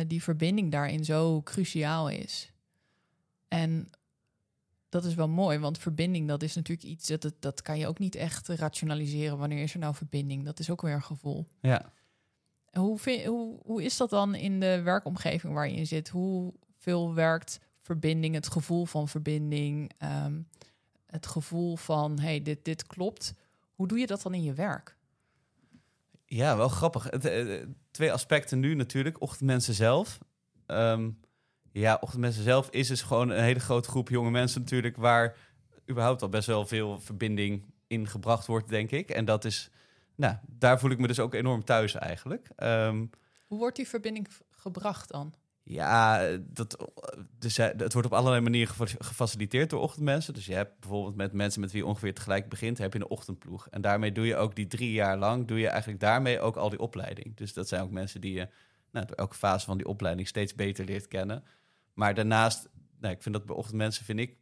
die 0.07 0.23
verbinding 0.23 0.71
daarin 0.73 1.04
zo 1.04 1.42
cruciaal 1.42 2.09
is. 2.09 2.52
En 3.49 3.90
dat 4.88 5.04
is 5.04 5.14
wel 5.14 5.28
mooi, 5.28 5.59
want 5.59 5.78
verbinding, 5.78 6.28
dat 6.28 6.42
is 6.42 6.54
natuurlijk 6.54 6.88
iets 6.88 7.07
dat, 7.07 7.23
dat, 7.23 7.35
dat 7.38 7.62
kan 7.62 7.78
je 7.78 7.87
ook 7.87 7.99
niet 7.99 8.14
echt 8.14 8.49
rationaliseren. 8.49 9.38
Wanneer 9.38 9.62
is 9.62 9.73
er 9.73 9.78
nou 9.78 9.95
verbinding? 9.95 10.45
Dat 10.45 10.59
is 10.59 10.71
ook 10.71 10.83
weer 10.83 10.95
een 10.95 11.02
gevoel. 11.02 11.47
Ja. 11.61 11.92
Hoe, 12.73 12.99
vind, 12.99 13.25
hoe, 13.25 13.59
hoe 13.62 13.83
is 13.83 13.97
dat 13.97 14.11
dan 14.11 14.35
in 14.35 14.61
de 14.61 14.83
werkomgeving 14.83 15.52
waar 15.52 15.69
je 15.69 15.76
in 15.76 15.87
zit? 15.87 16.09
Hoeveel 16.09 17.14
werkt 17.14 17.61
verbinding, 17.90 18.35
het 18.35 18.50
gevoel 18.50 18.85
van 18.85 19.09
verbinding, 19.09 19.90
um, 20.25 20.49
het 21.06 21.26
gevoel 21.26 21.76
van 21.76 22.18
hey, 22.18 22.42
dit, 22.42 22.64
dit 22.64 22.87
klopt? 22.87 23.35
Hoe 23.75 23.88
doe 23.88 23.99
je 23.99 24.06
dat 24.06 24.23
dan 24.23 24.35
in 24.35 24.42
je 24.42 24.54
werk? 24.54 24.97
Ja, 26.25 26.56
wel 26.56 26.68
grappig. 26.68 27.04
Het, 27.11 27.25
uh, 27.25 27.66
twee 27.90 28.12
aspecten 28.12 28.61
nu 28.61 28.75
natuurlijk. 28.75 29.20
Ochtendmensen 29.20 29.75
zelf. 29.75 30.18
Um, 30.66 31.20
ja, 31.73 31.99
ochtendmensen 32.00 32.42
zelf 32.42 32.70
is 32.70 32.88
dus 32.88 33.02
gewoon 33.02 33.30
een 33.30 33.42
hele 33.42 33.61
grote 33.61 33.88
groep 33.88 34.09
jonge 34.09 34.30
mensen 34.30 34.61
natuurlijk... 34.61 34.97
waar 34.97 35.37
überhaupt 35.90 36.23
al 36.23 36.28
best 36.28 36.47
wel 36.47 36.66
veel 36.66 37.00
verbinding 37.00 37.64
in 37.87 38.06
gebracht 38.06 38.47
wordt, 38.47 38.68
denk 38.68 38.90
ik. 38.90 39.11
En 39.11 39.25
dat 39.25 39.44
is, 39.44 39.70
nou, 40.14 40.37
daar 40.47 40.80
voel 40.80 40.90
ik 40.90 40.99
me 40.99 41.06
dus 41.06 41.20
ook 41.20 41.35
enorm 41.35 41.64
thuis 41.64 41.94
eigenlijk. 41.94 42.49
Um, 42.56 43.11
Hoe 43.47 43.59
wordt 43.59 43.76
die 43.76 43.88
verbinding 43.88 44.28
gebracht 44.50 45.11
dan? 45.11 45.35
Ja, 45.70 46.28
dat, 46.40 46.92
dus, 47.38 47.56
het 47.56 47.92
wordt 47.92 48.08
op 48.08 48.12
allerlei 48.14 48.42
manieren 48.42 48.74
gefaciliteerd 48.98 49.70
door 49.70 49.80
ochtendmensen. 49.80 50.34
Dus 50.34 50.46
je 50.46 50.54
hebt 50.54 50.80
bijvoorbeeld 50.80 51.16
met 51.16 51.32
mensen 51.32 51.60
met 51.60 51.72
wie 51.72 51.86
ongeveer 51.86 52.14
tegelijk 52.14 52.48
begint, 52.48 52.78
heb 52.78 52.92
je 52.92 52.98
een 52.98 53.08
ochtendploeg. 53.08 53.68
En 53.68 53.80
daarmee 53.80 54.12
doe 54.12 54.26
je 54.26 54.36
ook 54.36 54.56
die 54.56 54.66
drie 54.66 54.92
jaar 54.92 55.18
lang, 55.18 55.46
doe 55.46 55.58
je 55.58 55.68
eigenlijk 55.68 56.00
daarmee 56.00 56.40
ook 56.40 56.56
al 56.56 56.70
die 56.70 56.78
opleiding. 56.78 57.36
Dus 57.36 57.52
dat 57.52 57.68
zijn 57.68 57.82
ook 57.82 57.90
mensen 57.90 58.20
die 58.20 58.32
je 58.32 58.48
nou, 58.90 59.06
door 59.06 59.16
elke 59.16 59.34
fase 59.34 59.66
van 59.66 59.76
die 59.76 59.86
opleiding 59.86 60.28
steeds 60.28 60.54
beter 60.54 60.84
leert 60.84 61.08
kennen. 61.08 61.44
Maar 61.94 62.14
daarnaast, 62.14 62.68
nou, 63.00 63.14
ik 63.14 63.22
vind 63.22 63.34
dat 63.34 63.46
bij 63.46 63.56
ochtendmensen 63.56 64.04
vind 64.04 64.18
ik 64.18 64.36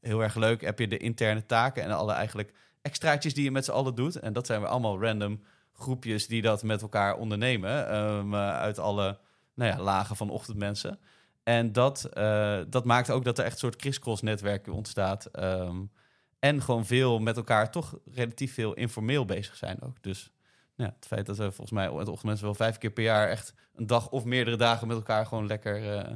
heel 0.00 0.22
erg 0.22 0.34
leuk. 0.34 0.60
Heb 0.60 0.78
je 0.78 0.88
de 0.88 0.98
interne 0.98 1.46
taken 1.46 1.82
en 1.82 1.90
alle 1.90 2.12
eigenlijk 2.12 2.52
extraatjes 2.82 3.34
die 3.34 3.44
je 3.44 3.50
met 3.50 3.64
z'n 3.64 3.70
allen 3.70 3.94
doet. 3.94 4.16
En 4.16 4.32
dat 4.32 4.46
zijn 4.46 4.60
we 4.60 4.66
allemaal 4.66 5.02
random 5.02 5.40
groepjes 5.72 6.26
die 6.26 6.42
dat 6.42 6.62
met 6.62 6.82
elkaar 6.82 7.16
ondernemen. 7.16 7.96
Um, 7.96 8.34
uh, 8.34 8.50
uit 8.50 8.78
alle 8.78 9.18
nou 9.60 9.72
ja, 9.72 9.82
lagen 9.82 10.16
van 10.16 10.30
ochtendmensen. 10.30 10.98
En 11.42 11.72
dat, 11.72 12.08
uh, 12.14 12.60
dat 12.68 12.84
maakt 12.84 13.10
ook 13.10 13.24
dat 13.24 13.38
er 13.38 13.44
echt 13.44 13.52
een 13.52 13.58
soort 13.58 13.76
crisscross 13.76 14.22
netwerken 14.22 14.72
ontstaat. 14.72 15.28
Um, 15.38 15.90
en 16.38 16.62
gewoon 16.62 16.86
veel 16.86 17.18
met 17.18 17.36
elkaar 17.36 17.70
toch 17.70 17.98
relatief 18.04 18.54
veel 18.54 18.74
informeel 18.74 19.24
bezig 19.24 19.56
zijn 19.56 19.82
ook. 19.82 20.02
Dus 20.02 20.32
nou 20.76 20.90
ja, 20.90 20.96
het 20.96 21.06
feit 21.06 21.26
dat 21.26 21.36
we 21.36 21.42
volgens 21.42 21.70
mij 21.70 21.84
het 21.84 22.08
ochtendmensen 22.08 22.44
wel 22.44 22.54
vijf 22.54 22.78
keer 22.78 22.90
per 22.90 23.04
jaar 23.04 23.28
echt 23.28 23.54
een 23.74 23.86
dag 23.86 24.08
of 24.08 24.24
meerdere 24.24 24.56
dagen 24.56 24.86
met 24.86 24.96
elkaar 24.96 25.26
gewoon 25.26 25.46
lekker 25.46 26.06
uh, 26.06 26.12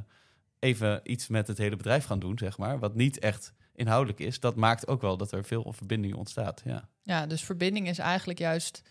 even 0.59 0.99
iets 1.03 1.27
met 1.27 1.47
het 1.47 1.57
hele 1.57 1.75
bedrijf 1.75 2.05
gaan 2.05 2.19
doen, 2.19 2.37
zeg 2.37 2.57
maar. 2.57 2.79
Wat 2.79 2.95
niet 2.95 3.19
echt 3.19 3.53
inhoudelijk 3.73 4.19
is. 4.19 4.39
Dat 4.39 4.55
maakt 4.55 4.87
ook 4.87 5.01
wel 5.01 5.17
dat 5.17 5.31
er 5.31 5.45
veel 5.45 5.73
verbinding 5.73 6.15
ontstaat. 6.15 6.61
Ja, 6.65 6.87
ja 7.01 7.27
dus 7.27 7.43
verbinding 7.43 7.87
is 7.87 7.99
eigenlijk 7.99 8.39
juist 8.39 8.81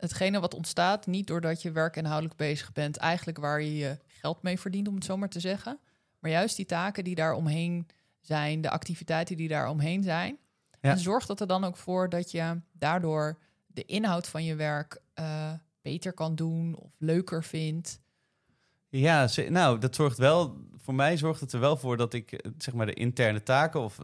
hetgene 0.00 0.40
wat 0.40 0.54
ontstaat. 0.54 1.06
Niet 1.06 1.26
doordat 1.26 1.62
je 1.62 1.70
werk 1.70 1.96
inhoudelijk 1.96 2.36
bezig 2.36 2.72
bent. 2.72 2.96
Eigenlijk 2.96 3.38
waar 3.38 3.62
je 3.62 3.76
je 3.76 3.98
geld 4.06 4.42
mee 4.42 4.60
verdient, 4.60 4.88
om 4.88 4.94
het 4.94 5.04
zo 5.04 5.16
maar 5.16 5.28
te 5.28 5.40
zeggen. 5.40 5.78
Maar 6.18 6.30
juist 6.30 6.56
die 6.56 6.66
taken 6.66 7.04
die 7.04 7.14
daar 7.14 7.34
omheen 7.34 7.86
zijn. 8.20 8.60
De 8.60 8.70
activiteiten 8.70 9.36
die 9.36 9.48
daar 9.48 9.68
omheen 9.68 10.02
zijn. 10.02 10.38
Ja. 10.80 10.90
En 10.90 10.98
zorgt 10.98 11.26
dat 11.26 11.40
er 11.40 11.46
dan 11.46 11.64
ook 11.64 11.76
voor 11.76 12.08
dat 12.08 12.30
je 12.30 12.60
daardoor 12.72 13.38
de 13.66 13.84
inhoud 13.84 14.28
van 14.28 14.44
je 14.44 14.54
werk 14.54 15.00
uh, 15.18 15.52
beter 15.82 16.12
kan 16.12 16.34
doen 16.34 16.76
of 16.76 16.90
leuker 16.98 17.44
vindt. 17.44 17.98
Ja, 18.90 19.28
nou, 19.48 19.78
dat 19.78 19.94
zorgt 19.94 20.18
wel. 20.18 20.56
Voor 20.76 20.94
mij 20.94 21.16
zorgt 21.16 21.40
het 21.40 21.52
er 21.52 21.60
wel 21.60 21.76
voor 21.76 21.96
dat 21.96 22.14
ik 22.14 22.50
zeg 22.58 22.74
maar 22.74 22.86
de 22.86 22.94
interne 22.94 23.42
taken. 23.42 23.80
Of 23.80 23.98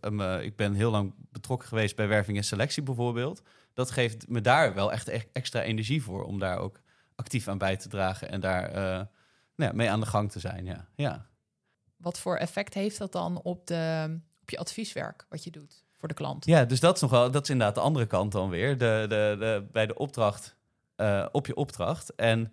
um, 0.00 0.20
uh, 0.20 0.42
ik 0.42 0.56
ben 0.56 0.74
heel 0.74 0.90
lang 0.90 1.14
betrokken 1.30 1.68
geweest 1.68 1.96
bij 1.96 2.08
werving 2.08 2.36
en 2.36 2.44
selectie 2.44 2.82
bijvoorbeeld. 2.82 3.42
Dat 3.74 3.90
geeft 3.90 4.28
me 4.28 4.40
daar 4.40 4.74
wel 4.74 4.92
echt 4.92 5.32
extra 5.32 5.62
energie 5.62 6.02
voor 6.02 6.24
om 6.24 6.38
daar 6.38 6.58
ook 6.58 6.80
actief 7.14 7.48
aan 7.48 7.58
bij 7.58 7.76
te 7.76 7.88
dragen 7.88 8.30
en 8.30 8.40
daar 8.40 8.68
uh, 8.68 8.74
nou 9.56 9.70
ja, 9.70 9.72
mee 9.72 9.90
aan 9.90 10.00
de 10.00 10.06
gang 10.06 10.30
te 10.32 10.40
zijn. 10.40 10.64
Ja. 10.64 10.88
ja. 10.94 11.26
Wat 11.96 12.18
voor 12.18 12.36
effect 12.36 12.74
heeft 12.74 12.98
dat 12.98 13.12
dan 13.12 13.42
op, 13.42 13.66
de, 13.66 14.18
op 14.40 14.50
je 14.50 14.58
advieswerk 14.58 15.26
wat 15.28 15.44
je 15.44 15.50
doet 15.50 15.84
voor 15.92 16.08
de 16.08 16.14
klant? 16.14 16.44
Ja, 16.44 16.64
dus 16.64 16.80
dat 16.80 16.94
is 16.94 17.00
nog 17.00 17.10
wel, 17.10 17.30
dat 17.30 17.42
is 17.42 17.50
inderdaad 17.50 17.74
de 17.74 17.80
andere 17.80 18.06
kant 18.06 18.32
dan 18.32 18.48
weer. 18.48 18.78
De, 18.78 19.06
de, 19.08 19.36
de, 19.38 19.66
bij 19.72 19.86
de 19.86 19.94
opdracht, 19.94 20.56
uh, 20.96 21.26
op 21.32 21.46
je 21.46 21.54
opdracht. 21.54 22.14
En 22.14 22.52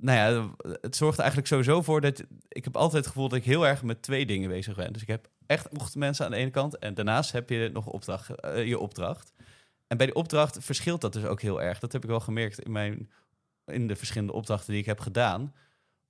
nou 0.00 0.18
ja, 0.18 0.50
het 0.80 0.96
zorgt 0.96 1.18
eigenlijk 1.18 1.48
sowieso 1.48 1.82
voor 1.82 2.00
dat 2.00 2.24
ik 2.48 2.64
heb 2.64 2.76
altijd 2.76 3.04
het 3.04 3.12
gevoel 3.12 3.28
dat 3.28 3.38
ik 3.38 3.44
heel 3.44 3.66
erg 3.66 3.82
met 3.82 4.02
twee 4.02 4.26
dingen 4.26 4.48
bezig 4.48 4.76
ben. 4.76 4.92
Dus 4.92 5.02
ik 5.02 5.08
heb 5.08 5.28
echt 5.46 5.68
ochtendmensen 5.68 6.24
aan 6.24 6.30
de 6.30 6.36
ene 6.36 6.50
kant 6.50 6.78
en 6.78 6.94
daarnaast 6.94 7.32
heb 7.32 7.50
je 7.50 7.70
nog 7.72 8.08
uh, 8.08 8.66
je 8.66 8.78
opdracht. 8.78 9.32
En 9.86 9.96
bij 9.96 10.06
die 10.06 10.14
opdracht 10.14 10.58
verschilt 10.60 11.00
dat 11.00 11.12
dus 11.12 11.24
ook 11.24 11.40
heel 11.40 11.62
erg. 11.62 11.78
Dat 11.78 11.92
heb 11.92 12.02
ik 12.02 12.08
wel 12.08 12.20
gemerkt 12.20 12.60
in, 12.60 12.72
mijn, 12.72 13.10
in 13.66 13.86
de 13.88 13.96
verschillende 13.96 14.32
opdrachten 14.32 14.70
die 14.70 14.80
ik 14.80 14.86
heb 14.86 15.00
gedaan. 15.00 15.54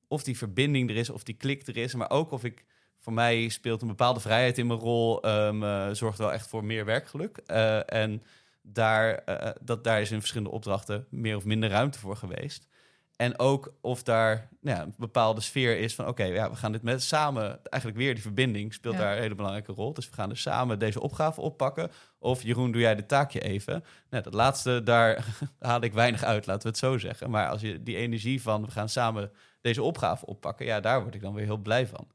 Of 0.09 0.23
die 0.23 0.37
verbinding 0.39 0.91
er 0.91 0.97
is, 0.97 1.11
of 1.11 1.23
die 1.23 1.35
klik 1.35 1.67
er 1.67 1.77
is, 1.77 1.95
maar 1.95 2.11
ook 2.11 2.31
of 2.31 2.45
ik 2.45 2.65
voor 2.99 3.13
mij 3.13 3.49
speelt 3.49 3.83
een 3.83 3.89
bepaalde 3.89 4.21
vrijheid 4.21 4.59
in 4.59 4.67
mijn 4.67 4.79
rol, 4.79 5.27
um, 5.29 5.63
uh, 5.63 5.89
zorgt 5.93 6.19
wel 6.19 6.33
echt 6.33 6.49
voor 6.49 6.65
meer 6.65 6.85
werkgeluk. 6.85 7.41
Uh, 7.47 7.93
en 7.93 8.23
daar, 8.63 9.25
dat, 9.61 9.85
daar 9.85 10.01
is 10.01 10.11
in 10.11 10.19
verschillende 10.19 10.53
opdrachten 10.53 11.07
meer 11.11 11.37
of 11.37 11.45
minder 11.45 11.71
ruimte 11.71 11.99
voor 11.99 12.17
geweest. 12.17 12.67
En 13.17 13.39
ook 13.39 13.73
of 13.81 14.03
daar 14.03 14.49
nou 14.61 14.77
ja, 14.77 14.83
een 14.83 14.95
bepaalde 14.97 15.41
sfeer 15.41 15.79
is 15.79 15.95
van... 15.95 16.09
oké, 16.09 16.23
okay, 16.23 16.35
ja, 16.35 16.51
we 16.51 16.57
gaan 16.57 16.73
dit 16.73 16.83
met 16.83 17.03
samen... 17.03 17.61
eigenlijk 17.63 18.03
weer 18.03 18.15
die 18.15 18.23
verbinding 18.23 18.75
speelt 18.75 18.95
ja. 18.95 19.01
daar 19.01 19.15
een 19.17 19.23
hele 19.23 19.35
belangrijke 19.35 19.73
rol. 19.73 19.95
Dus 19.95 20.09
we 20.09 20.15
gaan 20.15 20.29
dus 20.29 20.41
samen 20.41 20.79
deze 20.79 21.01
opgave 21.01 21.41
oppakken. 21.41 21.91
Of 22.19 22.43
Jeroen, 22.43 22.73
doe 22.73 22.81
jij 22.81 22.95
de 22.95 23.07
taakje 23.07 23.41
even? 23.41 23.85
Nou, 24.11 24.23
dat 24.23 24.35
laatste, 24.35 24.83
daar 24.83 25.27
haal 25.59 25.83
ik 25.83 25.93
weinig 25.93 26.23
uit, 26.23 26.47
laten 26.47 26.63
we 26.63 26.69
het 26.69 26.79
zo 26.79 26.99
zeggen. 26.99 27.31
Maar 27.31 27.49
als 27.49 27.61
je 27.61 27.83
die 27.83 27.97
energie 27.97 28.43
van... 28.43 28.65
we 28.65 28.71
gaan 28.71 28.89
samen 28.89 29.31
deze 29.61 29.83
opgave 29.83 30.27
oppakken... 30.27 30.67
ja, 30.67 30.81
daar 30.81 31.03
word 31.03 31.15
ik 31.15 31.21
dan 31.21 31.35
weer 31.35 31.45
heel 31.45 31.57
blij 31.57 31.87
van. 31.87 32.09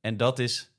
En 0.00 0.16
dat 0.16 0.38
is... 0.38 0.72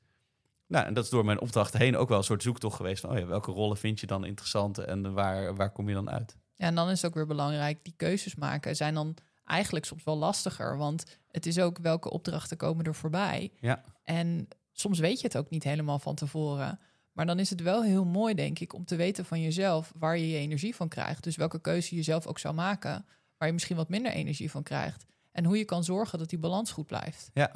Nou, 0.67 0.85
en 0.85 0.93
dat 0.93 1.03
is 1.03 1.09
door 1.09 1.25
mijn 1.25 1.39
opdrachten 1.39 1.79
heen 1.79 1.97
ook 1.97 2.09
wel 2.09 2.17
een 2.17 2.23
soort 2.23 2.43
zoektocht 2.43 2.75
geweest... 2.75 3.01
van 3.01 3.09
oh 3.09 3.17
ja, 3.17 3.25
welke 3.25 3.51
rollen 3.51 3.77
vind 3.77 3.99
je 3.99 4.07
dan 4.07 4.25
interessant 4.25 4.77
en 4.77 5.13
waar, 5.13 5.55
waar 5.55 5.71
kom 5.71 5.87
je 5.87 5.95
dan 5.95 6.09
uit? 6.09 6.37
Ja, 6.55 6.65
en 6.65 6.75
dan 6.75 6.89
is 6.89 7.01
het 7.01 7.05
ook 7.11 7.15
weer 7.15 7.27
belangrijk... 7.27 7.83
die 7.83 7.93
keuzes 7.97 8.35
maken 8.35 8.75
zijn 8.75 8.93
dan 8.93 9.15
eigenlijk 9.45 9.85
soms 9.85 10.03
wel 10.03 10.17
lastiger. 10.17 10.77
Want 10.77 11.03
het 11.31 11.45
is 11.45 11.59
ook 11.59 11.77
welke 11.77 12.09
opdrachten 12.09 12.57
komen 12.57 12.85
er 12.85 12.95
voorbij. 12.95 13.51
Ja. 13.59 13.83
En 14.03 14.47
soms 14.71 14.99
weet 14.99 15.19
je 15.21 15.27
het 15.27 15.37
ook 15.37 15.49
niet 15.49 15.63
helemaal 15.63 15.99
van 15.99 16.15
tevoren. 16.15 16.79
Maar 17.11 17.25
dan 17.25 17.39
is 17.39 17.49
het 17.49 17.61
wel 17.61 17.83
heel 17.83 18.05
mooi, 18.05 18.33
denk 18.33 18.59
ik, 18.59 18.73
om 18.73 18.85
te 18.85 18.95
weten 18.95 19.25
van 19.25 19.41
jezelf 19.41 19.93
waar 19.95 20.17
je 20.17 20.29
je 20.29 20.37
energie 20.37 20.75
van 20.75 20.87
krijgt. 20.87 21.23
Dus 21.23 21.35
welke 21.35 21.61
keuze 21.61 21.95
je 21.95 22.03
zelf 22.03 22.27
ook 22.27 22.39
zou 22.39 22.53
maken, 22.53 23.05
waar 23.37 23.47
je 23.47 23.53
misschien 23.53 23.75
wat 23.75 23.89
minder 23.89 24.11
energie 24.11 24.51
van 24.51 24.63
krijgt. 24.63 25.05
En 25.31 25.45
hoe 25.45 25.57
je 25.57 25.65
kan 25.65 25.83
zorgen 25.83 26.19
dat 26.19 26.29
die 26.29 26.39
balans 26.39 26.71
goed 26.71 26.87
blijft. 26.87 27.29
Ja, 27.33 27.51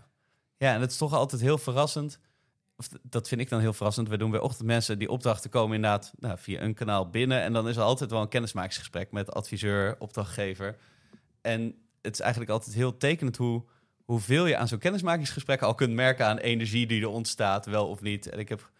ja 0.58 0.74
en 0.74 0.82
het 0.82 0.92
is 0.92 0.98
toch 0.98 1.14
altijd 1.14 1.42
heel 1.42 1.58
verrassend. 1.58 2.20
Of 2.78 2.90
dat 3.02 3.28
vind 3.28 3.42
ik 3.42 3.50
dan 3.50 3.60
heel 3.60 3.74
verrassend. 3.74 4.10
We 4.10 4.18
doen 4.18 4.32
bij 4.32 4.40
ochtendmensen 4.40 5.00
die 5.00 5.10
opdrachten 5.10 5.50
komen 5.50 5.76
inderdaad 5.76 6.14
nou, 6.20 6.38
via 6.38 6.62
een 6.62 6.74
kanaal 6.74 7.10
binnen. 7.10 7.42
En 7.42 7.54
dan 7.54 7.68
is 7.68 7.76
er 7.76 7.84
altijd 7.84 8.12
wel 8.12 8.22
een 8.22 8.28
kennismakingsgesprek 8.28 9.12
met 9.12 9.34
adviseur, 9.34 9.96
opdrachtgever. 10.00 10.78
En 11.42 11.76
het 12.02 12.14
is 12.14 12.20
eigenlijk 12.20 12.52
altijd 12.52 12.76
heel 12.76 12.98
tekenend 12.98 13.38
hoe, 13.38 13.64
hoeveel 14.04 14.46
je 14.46 14.58
aan 14.58 14.68
zo'n 14.68 14.80
kennismakingsgesprek 14.80 15.62
al 15.62 15.76
kunt 15.76 15.94
merken 15.94 16.26
aan 16.26 16.38
energie 16.38 16.88
die 16.88 17.02
er 17.02 17.08
ontstaat, 17.08 17.66
wel 17.66 17.88
of 17.88 18.02
niet. 18.02 18.30
En 18.30 18.40
ik 18.40 18.50
heb 18.50 18.72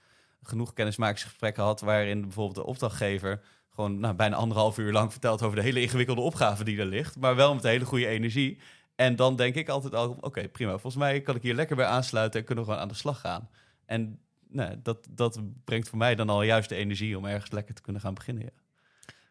genoeg 0.44 0.74
kennismakingsgesprekken 0.74 1.64
had 1.64 1.82
waarin 1.82 2.22
bijvoorbeeld 2.22 2.56
de 2.56 2.66
opdrachtgever 2.66 3.42
gewoon 3.70 4.00
nou, 4.00 4.16
bijna 4.16 4.36
anderhalf 4.36 4.78
uur 4.78 4.92
lang 4.92 5.12
vertelt 5.12 5.42
over 5.42 5.56
de 5.56 5.62
hele 5.62 5.82
ingewikkelde 5.82 6.22
opgave 6.22 6.64
die 6.64 6.80
er 6.80 6.86
ligt, 6.86 7.18
maar 7.18 7.36
wel 7.36 7.54
met 7.54 7.64
hele 7.64 7.86
goede 7.86 8.08
energie. 8.08 8.60
En 8.96 9.16
dan 9.16 9.36
denk 9.36 9.56
ik 9.56 9.70
altijd 9.70 9.96
al, 9.96 10.18
oké, 10.22 10.48
prima. 10.48 10.72
Volgens 10.72 10.96
mij 10.96 11.22
kan 11.22 11.36
ik 11.36 11.42
hier 11.42 11.54
lekker 11.54 11.76
bij 11.76 11.86
aansluiten 11.86 12.40
en 12.40 12.46
kunnen 12.46 12.64
we 12.64 12.70
gewoon 12.70 12.86
aan 12.86 12.92
de 12.92 13.00
slag 13.00 13.20
gaan. 13.20 13.50
En 13.86 14.20
nou, 14.48 14.76
dat, 14.84 15.08
dat 15.10 15.40
brengt 15.64 15.90
voor 15.90 15.98
mij 15.98 16.16
dan 16.16 16.30
al 16.30 16.44
juist 16.44 16.70
de 16.70 16.76
energie 16.76 17.18
om 17.18 17.26
ergens 17.26 17.52
lekker 17.52 17.76
te 17.76 17.82
kunnen 17.82 18.02
gaan 18.02 18.14
beginnen. 18.14 18.44
Ja. 18.44 18.50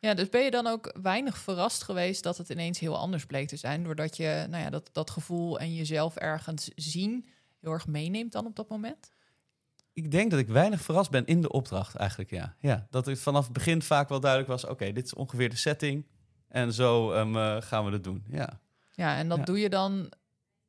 Ja, 0.01 0.15
dus 0.15 0.29
ben 0.29 0.45
je 0.45 0.51
dan 0.51 0.67
ook 0.67 0.97
weinig 1.03 1.39
verrast 1.39 1.83
geweest 1.83 2.23
dat 2.23 2.37
het 2.37 2.49
ineens 2.49 2.79
heel 2.79 2.97
anders 2.97 3.27
bleek 3.27 3.49
te 3.49 3.57
zijn, 3.57 3.85
doordat 3.85 4.17
je 4.17 4.47
nou 4.51 4.63
ja, 4.63 4.71
dat, 4.71 4.89
dat 4.93 5.11
gevoel 5.11 5.59
en 5.59 5.75
jezelf 5.75 6.17
ergens 6.17 6.71
zien 6.75 7.29
heel 7.61 7.73
erg 7.73 7.87
meeneemt 7.87 8.33
dan 8.33 8.47
op 8.47 8.57
dat 8.57 8.69
moment? 8.69 9.11
Ik 9.93 10.11
denk 10.11 10.31
dat 10.31 10.41
ik 10.41 10.49
weinig 10.49 10.81
verrast 10.81 11.11
ben 11.11 11.27
in 11.27 11.41
de 11.41 11.51
opdracht 11.51 11.95
eigenlijk, 11.95 12.31
ja. 12.31 12.55
ja 12.59 12.87
dat 12.91 13.07
het 13.07 13.19
vanaf 13.19 13.45
het 13.45 13.53
begin 13.53 13.83
vaak 13.83 14.09
wel 14.09 14.21
duidelijk 14.21 14.51
was, 14.51 14.67
oké, 14.67 14.93
dit 14.93 15.05
is 15.05 15.15
ongeveer 15.15 15.51
de 15.51 15.57
setting 15.57 16.07
en 16.49 16.73
zo 16.73 17.13
um, 17.13 17.61
gaan 17.63 17.85
we 17.85 17.93
het 17.93 18.05
doen, 18.05 18.25
ja. 18.29 18.61
Ja, 18.95 19.17
en 19.17 19.29
dat 19.29 19.47
doe 19.47 19.61
je 19.61 19.69
dan 19.69 20.13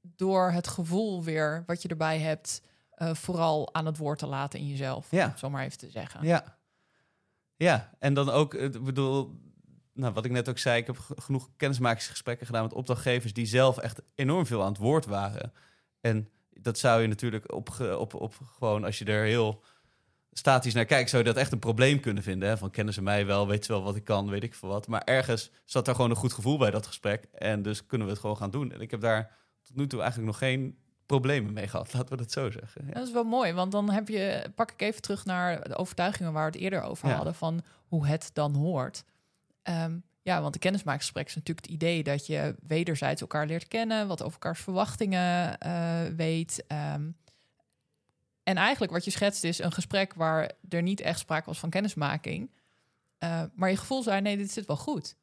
door 0.01 0.51
het 0.51 0.67
gevoel 0.67 1.23
weer 1.23 1.63
wat 1.65 1.81
je 1.81 1.87
erbij 1.87 2.19
hebt, 2.19 2.61
uh, 2.97 3.13
vooral 3.13 3.73
aan 3.73 3.85
het 3.85 3.97
woord 3.97 4.19
te 4.19 4.27
laten 4.27 4.59
in 4.59 4.67
jezelf, 4.67 5.11
ja. 5.11 5.25
om 5.25 5.37
zo 5.37 5.49
maar 5.49 5.63
even 5.63 5.77
te 5.77 5.89
zeggen. 5.89 6.25
Ja, 6.25 6.57
ja, 7.59 7.89
en 7.99 8.13
dan 8.13 8.29
ook, 8.29 8.53
ik 8.53 8.83
bedoel, 8.83 9.39
nou, 9.93 10.13
wat 10.13 10.25
ik 10.25 10.31
net 10.31 10.49
ook 10.49 10.57
zei, 10.57 10.79
ik 10.79 10.87
heb 10.87 10.97
genoeg 11.15 11.49
kennismakingsgesprekken 11.57 12.45
gedaan 12.45 12.63
met 12.63 12.73
opdrachtgevers 12.73 13.33
die 13.33 13.45
zelf 13.45 13.77
echt 13.77 14.01
enorm 14.15 14.45
veel 14.45 14.61
aan 14.61 14.71
het 14.71 14.77
woord 14.77 15.05
waren. 15.05 15.53
En 16.01 16.29
dat 16.49 16.77
zou 16.77 17.01
je 17.01 17.07
natuurlijk 17.07 17.53
op, 17.53 17.79
op, 17.79 18.13
op 18.13 18.35
gewoon, 18.57 18.83
als 18.83 18.99
je 18.99 19.05
er 19.05 19.25
heel 19.25 19.63
statisch 20.31 20.73
naar 20.73 20.85
kijkt, 20.85 21.09
zou 21.09 21.23
je 21.23 21.29
dat 21.29 21.37
echt 21.37 21.51
een 21.51 21.59
probleem 21.59 21.99
kunnen 21.99 22.23
vinden. 22.23 22.49
Hè? 22.49 22.57
Van 22.57 22.69
kennen 22.69 22.93
ze 22.93 23.01
mij 23.01 23.25
wel, 23.25 23.47
weet 23.47 23.65
ze 23.65 23.71
wel 23.71 23.83
wat 23.83 23.95
ik 23.95 24.03
kan, 24.03 24.29
weet 24.29 24.43
ik 24.43 24.55
veel 24.55 24.69
wat. 24.69 24.87
Maar 24.87 25.03
ergens 25.03 25.51
zat 25.65 25.85
daar 25.85 25.95
gewoon 25.95 26.09
een 26.09 26.15
goed 26.15 26.33
gevoel 26.33 26.57
bij 26.57 26.71
dat 26.71 26.87
gesprek. 26.87 27.23
En 27.33 27.61
dus 27.61 27.85
kunnen 27.85 28.07
we 28.07 28.13
het 28.13 28.21
gewoon 28.21 28.37
gaan 28.37 28.51
doen. 28.51 28.71
En 28.71 28.81
ik 28.81 28.91
heb 28.91 29.01
daar 29.01 29.37
tot 29.63 29.75
nu 29.75 29.87
toe 29.87 30.01
eigenlijk 30.01 30.31
nog 30.31 30.39
geen 30.39 30.77
problemen 31.09 31.53
mee 31.53 31.67
gehad, 31.67 31.93
laten 31.93 32.09
we 32.09 32.17
dat 32.17 32.31
zo 32.31 32.51
zeggen. 32.51 32.85
Ja. 32.87 32.93
Dat 32.93 33.07
is 33.07 33.13
wel 33.13 33.23
mooi, 33.23 33.53
want 33.53 33.71
dan 33.71 33.89
heb 33.89 34.07
je, 34.07 34.51
pak 34.55 34.71
ik 34.71 34.81
even 34.81 35.01
terug 35.01 35.25
naar 35.25 35.67
de 35.67 35.75
overtuigingen 35.75 36.33
waar 36.33 36.45
we 36.45 36.51
het 36.51 36.61
eerder 36.61 36.81
over 36.81 37.09
hadden, 37.09 37.35
van 37.35 37.61
hoe 37.87 38.07
het 38.07 38.29
dan 38.33 38.55
hoort. 38.55 39.03
Ehm, 39.63 39.97
ja, 40.21 40.41
want 40.41 40.53
de 40.53 40.59
kennismakingsgesprek 40.59 41.27
is 41.27 41.35
natuurlijk 41.35 41.65
het 41.65 41.75
idee 41.75 42.03
dat 42.03 42.25
je 42.25 42.55
wederzijds 42.67 43.21
elkaar 43.21 43.45
leert 43.45 43.67
kennen, 43.67 44.07
wat 44.07 44.21
over 44.21 44.33
elkaars 44.33 44.59
verwachtingen 44.59 45.57
uh, 45.65 46.15
weet. 46.15 46.65
Um, 46.95 47.17
en 48.43 48.57
eigenlijk 48.57 48.91
wat 48.91 49.05
je 49.05 49.11
schetst 49.11 49.43
is 49.43 49.59
een 49.59 49.71
gesprek 49.71 50.13
waar 50.13 50.51
er 50.69 50.81
niet 50.81 51.01
echt 51.01 51.19
sprake 51.19 51.45
was 51.45 51.59
van 51.59 51.69
kennismaking, 51.69 52.51
uh, 53.19 53.43
maar 53.53 53.69
je 53.69 53.77
gevoel 53.77 54.03
zei, 54.03 54.21
nee, 54.21 54.37
dit 54.37 54.51
zit 54.51 54.65
wel 54.65 54.77
goed. 54.77 55.15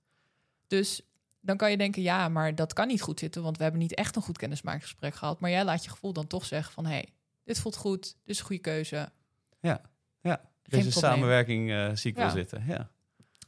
Dus 0.67 1.03
dan 1.47 1.57
kan 1.57 1.71
je 1.71 1.77
denken, 1.77 2.03
ja, 2.03 2.29
maar 2.29 2.55
dat 2.55 2.73
kan 2.73 2.87
niet 2.87 3.03
goed 3.03 3.19
zitten, 3.19 3.43
want 3.43 3.57
we 3.57 3.63
hebben 3.63 3.81
niet 3.81 3.95
echt 3.95 4.17
een 4.17 4.23
goed 4.23 4.39
kennismakingsgesprek 4.39 5.15
gehad. 5.15 5.41
Maar 5.41 5.51
jij 5.51 5.65
laat 5.65 5.85
je 5.85 5.91
gevoel 5.91 6.13
dan 6.13 6.27
toch 6.27 6.45
zeggen 6.45 6.73
van, 6.73 6.87
hé, 6.87 6.93
hey, 6.93 7.09
dit 7.45 7.61
voelt 7.61 7.77
goed, 7.77 8.03
dit 8.03 8.15
is 8.25 8.39
een 8.39 8.45
goede 8.45 8.63
keuze. 8.63 9.13
Ja, 9.61 9.81
ja. 10.21 10.41
deze 10.63 10.91
samenwerking 10.91 11.71
uh, 11.71 11.91
zie 11.95 12.11
ik 12.11 12.17
wel 12.17 12.31
zitten. 12.31 12.65
Ja. 12.67 12.91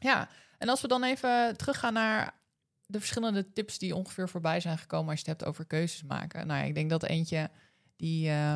ja, 0.01 0.29
en 0.59 0.69
als 0.69 0.81
we 0.81 0.89
dan 0.89 1.05
even 1.05 1.57
teruggaan 1.57 1.93
naar 1.93 2.35
de 2.87 2.99
verschillende 2.99 3.53
tips 3.53 3.79
die 3.79 3.95
ongeveer 3.95 4.29
voorbij 4.29 4.61
zijn 4.61 4.79
gekomen 4.79 5.11
als 5.11 5.21
je 5.21 5.31
het 5.31 5.39
hebt 5.39 5.51
over 5.51 5.65
keuzes 5.65 6.03
maken. 6.03 6.47
Nou 6.47 6.61
ja, 6.61 6.67
ik 6.67 6.75
denk 6.75 6.91
dat 6.91 7.03
eentje 7.03 7.51
die, 7.97 8.29
uh, 8.29 8.55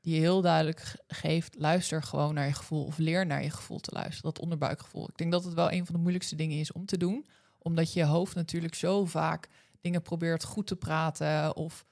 die 0.00 0.20
heel 0.20 0.40
duidelijk 0.40 0.94
geeft, 1.06 1.54
luister 1.58 2.02
gewoon 2.02 2.34
naar 2.34 2.46
je 2.46 2.52
gevoel 2.52 2.84
of 2.84 2.98
leer 2.98 3.26
naar 3.26 3.42
je 3.42 3.50
gevoel 3.50 3.80
te 3.80 3.92
luisteren. 3.92 4.32
Dat 4.32 4.42
onderbuikgevoel. 4.42 5.08
Ik 5.08 5.16
denk 5.16 5.32
dat 5.32 5.44
het 5.44 5.54
wel 5.54 5.72
een 5.72 5.86
van 5.86 5.94
de 5.94 6.00
moeilijkste 6.00 6.36
dingen 6.36 6.58
is 6.58 6.72
om 6.72 6.86
te 6.86 6.96
doen 6.96 7.26
omdat 7.66 7.92
je 7.92 8.04
hoofd 8.04 8.34
natuurlijk 8.34 8.74
zo 8.74 9.04
vaak 9.04 9.48
dingen 9.80 10.02
probeert 10.02 10.44
goed 10.44 10.66
te 10.66 10.76
praten 10.76 11.56
of 11.56 11.86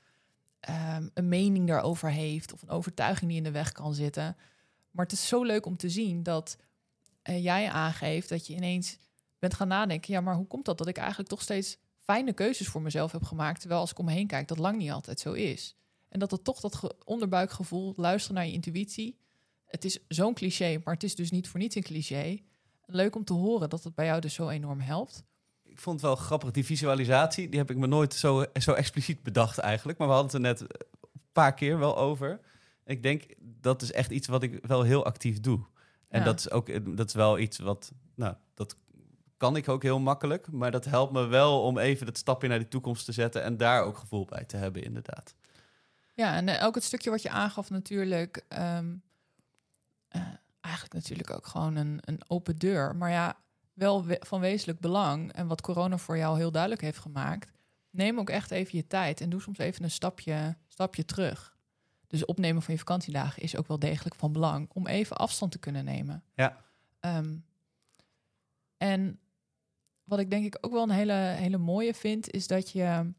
um, 0.68 1.10
een 1.14 1.28
mening 1.28 1.66
daarover 1.66 2.10
heeft 2.10 2.52
of 2.52 2.62
een 2.62 2.68
overtuiging 2.68 3.28
die 3.28 3.38
in 3.38 3.44
de 3.44 3.50
weg 3.50 3.72
kan 3.72 3.94
zitten. 3.94 4.37
Maar 4.90 5.04
het 5.04 5.14
is 5.14 5.28
zo 5.28 5.42
leuk 5.42 5.66
om 5.66 5.76
te 5.76 5.90
zien 5.90 6.22
dat 6.22 6.56
uh, 7.30 7.42
jij 7.42 7.70
aangeeft 7.70 8.28
dat 8.28 8.46
je 8.46 8.54
ineens 8.54 8.98
bent 9.38 9.54
gaan 9.54 9.68
nadenken. 9.68 10.12
Ja, 10.12 10.20
maar 10.20 10.34
hoe 10.34 10.46
komt 10.46 10.64
dat 10.64 10.78
dat 10.78 10.87
ik 10.87 10.96
eigenlijk 10.96 11.28
toch 11.28 11.42
steeds 11.42 11.78
fijne 11.98 12.32
keuzes 12.32 12.68
voor 12.68 12.82
mezelf 12.82 13.12
heb 13.12 13.22
gemaakt, 13.22 13.60
terwijl 13.60 13.80
als 13.80 13.90
ik 13.90 13.98
om 13.98 14.04
me 14.04 14.12
heen 14.12 14.26
kijk 14.26 14.48
dat 14.48 14.58
lang 14.58 14.76
niet 14.76 14.90
altijd 14.90 15.20
zo 15.20 15.32
is. 15.32 15.76
En 16.08 16.18
dat 16.18 16.30
het 16.30 16.44
toch 16.44 16.60
dat 16.60 17.04
onderbuikgevoel, 17.04 17.92
luisteren 17.96 18.37
naar 18.37 18.46
je 18.46 18.52
intuïtie. 18.52 19.18
Het 19.64 19.84
is 19.84 19.98
zo'n 20.08 20.34
cliché, 20.34 20.80
maar 20.84 20.94
het 20.94 21.02
is 21.02 21.14
dus 21.14 21.30
niet 21.30 21.48
voor 21.48 21.60
niets 21.60 21.74
een 21.74 21.82
cliché. 21.82 22.42
Leuk 22.87 23.16
om 23.16 23.24
te 23.24 23.32
horen 23.32 23.68
dat 23.68 23.84
het 23.84 23.94
bij 23.94 24.06
jou 24.06 24.20
dus 24.20 24.34
zo 24.34 24.48
enorm 24.48 24.80
helpt 24.80 25.24
ik 25.74 25.80
vond 25.80 26.00
het 26.00 26.10
wel 26.10 26.16
grappig, 26.16 26.50
die 26.50 26.64
visualisatie, 26.64 27.48
die 27.48 27.58
heb 27.58 27.70
ik 27.70 27.76
me 27.76 27.87
nooit 27.87 28.14
zo, 28.14 28.44
zo 28.54 28.72
expliciet 28.72 29.22
bedacht 29.22 29.58
eigenlijk. 29.58 29.98
Maar 29.98 30.08
we 30.08 30.14
hadden 30.14 30.42
het 30.42 30.60
er 30.60 30.66
net 30.66 30.80
een 31.00 31.20
paar 31.32 31.54
keer 31.54 31.78
wel 31.78 31.98
over. 31.98 32.40
Ik 32.84 33.02
denk, 33.02 33.24
dat 33.40 33.82
is 33.82 33.92
echt 33.92 34.10
iets 34.10 34.28
wat 34.28 34.42
ik 34.42 34.66
wel 34.66 34.82
heel 34.82 35.04
actief 35.04 35.40
doe. 35.40 35.60
En 36.08 36.24
dat 36.24 36.38
is 36.38 36.50
ook 36.50 36.96
dat 36.96 37.08
is 37.08 37.14
wel 37.14 37.38
iets 37.38 37.58
wat, 37.58 37.92
nou, 38.14 38.34
dat 38.54 38.76
kan 39.37 39.56
ik 39.56 39.68
ook 39.68 39.82
heel 39.82 39.98
makkelijk. 39.98 40.50
Maar 40.50 40.70
dat 40.70 40.84
helpt 40.84 41.12
me 41.12 41.26
wel 41.26 41.62
om 41.62 41.78
even 41.78 42.06
dat 42.06 42.18
stapje 42.18 42.48
naar 42.48 42.58
de 42.58 42.68
toekomst 42.68 43.04
te 43.04 43.12
zetten 43.12 43.42
en 43.42 43.56
daar 43.56 43.82
ook 43.82 43.98
gevoel 43.98 44.24
bij 44.24 44.44
te 44.44 44.56
hebben, 44.56 44.82
inderdaad. 44.82 45.34
Ja, 46.12 46.34
en 46.37 46.48
eh, 46.48 46.66
ook 46.66 46.74
het 46.74 46.84
stukje 46.84 47.10
wat 47.10 47.22
je 47.22 47.30
aangaf 47.30 47.70
natuurlijk. 47.70 48.44
Ehm, 48.48 48.94
eh, 50.08 50.22
eigenlijk 50.60 50.94
natuurlijk 50.94 51.30
ook 51.30 51.46
gewoon 51.46 51.76
een, 51.76 52.00
een 52.04 52.20
open 52.26 52.58
deur. 52.58 52.96
Maar 52.96 53.10
ja, 53.10 53.37
wel 53.74 54.04
van 54.20 54.40
wezenlijk 54.40 54.80
belang 54.80 55.32
en 55.32 55.46
wat 55.46 55.60
corona 55.60 55.98
voor 55.98 56.16
jou 56.16 56.37
heel 56.37 56.50
duidelijk 56.50 56.82
heeft 56.82 56.98
gemaakt, 56.98 57.50
neem 57.90 58.18
ook 58.18 58.30
echt 58.30 58.50
even 58.50 58.76
je 58.76 58.87
tijd 58.87 59.20
en 59.20 59.30
doe 59.30 59.40
soms 59.40 59.58
even 59.58 59.84
een 59.84 59.90
stapje, 59.90 60.56
stapje 60.68 61.04
terug. 61.04 61.56
Dus 62.06 62.24
opnemen 62.24 62.62
van 62.62 62.74
je 62.74 62.80
vakantiedagen 62.80 63.42
is 63.42 63.56
ook 63.56 63.68
wel 63.68 63.78
degelijk 63.78 64.14
van 64.14 64.32
belang 64.32 64.70
om 64.72 64.87
even 64.87 65.16
afstand 65.16 65.52
te 65.52 65.58
kunnen 65.58 65.84
nemen. 65.84 66.24
Ja. 66.34 66.64
Um, 67.00 67.44
en 68.76 69.18
wat 70.04 70.18
ik 70.18 70.30
denk 70.30 70.44
ik 70.44 70.58
ook 70.60 70.72
wel 70.72 70.82
een 70.82 70.90
hele, 70.90 71.12
hele 71.12 71.58
mooie 71.58 71.94
vind, 71.94 72.30
is 72.30 72.46
dat 72.46 72.70
je. 72.70 73.12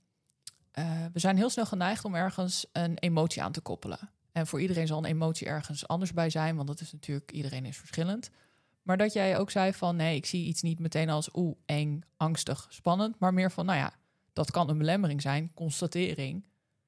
Uh, 0.80 1.06
we 1.14 1.20
zijn 1.20 1.38
heel 1.38 1.50
snel 1.50 1.66
geneigd 1.66 2.06
om 2.06 2.16
ergens 2.16 2.66
een 2.72 2.98
emotie 2.98 3.44
aan 3.44 3.52
te 3.52 3.62
koppelen. 3.62 4.10
En 4.32 4.48
voor 4.48 4.62
iedereen 4.62 4.88
zal 4.88 4.98
een 4.98 5.06
emotie 5.06 5.48
ergens 5.48 5.88
anders 5.88 6.14
bij 6.14 6.30
zijn, 6.30 6.56
want 6.56 6.68
dat 6.68 6.82
is 6.82 6.92
natuurlijk, 6.92 7.32
iedereen 7.32 7.66
is 7.66 7.78
verschillend. 7.78 8.30
Maar 8.86 8.98
dat 8.98 9.14
jij 9.14 9.38
ook 9.38 9.52
zei 9.52 9.74
van 9.74 9.96
nee, 9.96 10.16
ik 10.16 10.26
zie 10.26 10.46
iets 10.46 10.62
niet 10.62 10.80
meteen 10.80 11.10
als 11.10 11.30
oeh, 11.34 11.56
eng, 11.66 12.02
angstig, 12.18 12.68
spannend. 12.70 13.20
Maar 13.20 13.34
meer 13.34 13.52
van 13.52 13.66
nou 13.66 13.78
ja, 13.78 13.94
dat 14.34 14.52
kan 14.52 14.70
een 14.70 14.78
belemmering 14.78 15.22
zijn, 15.22 15.52
constatering. 15.54 16.44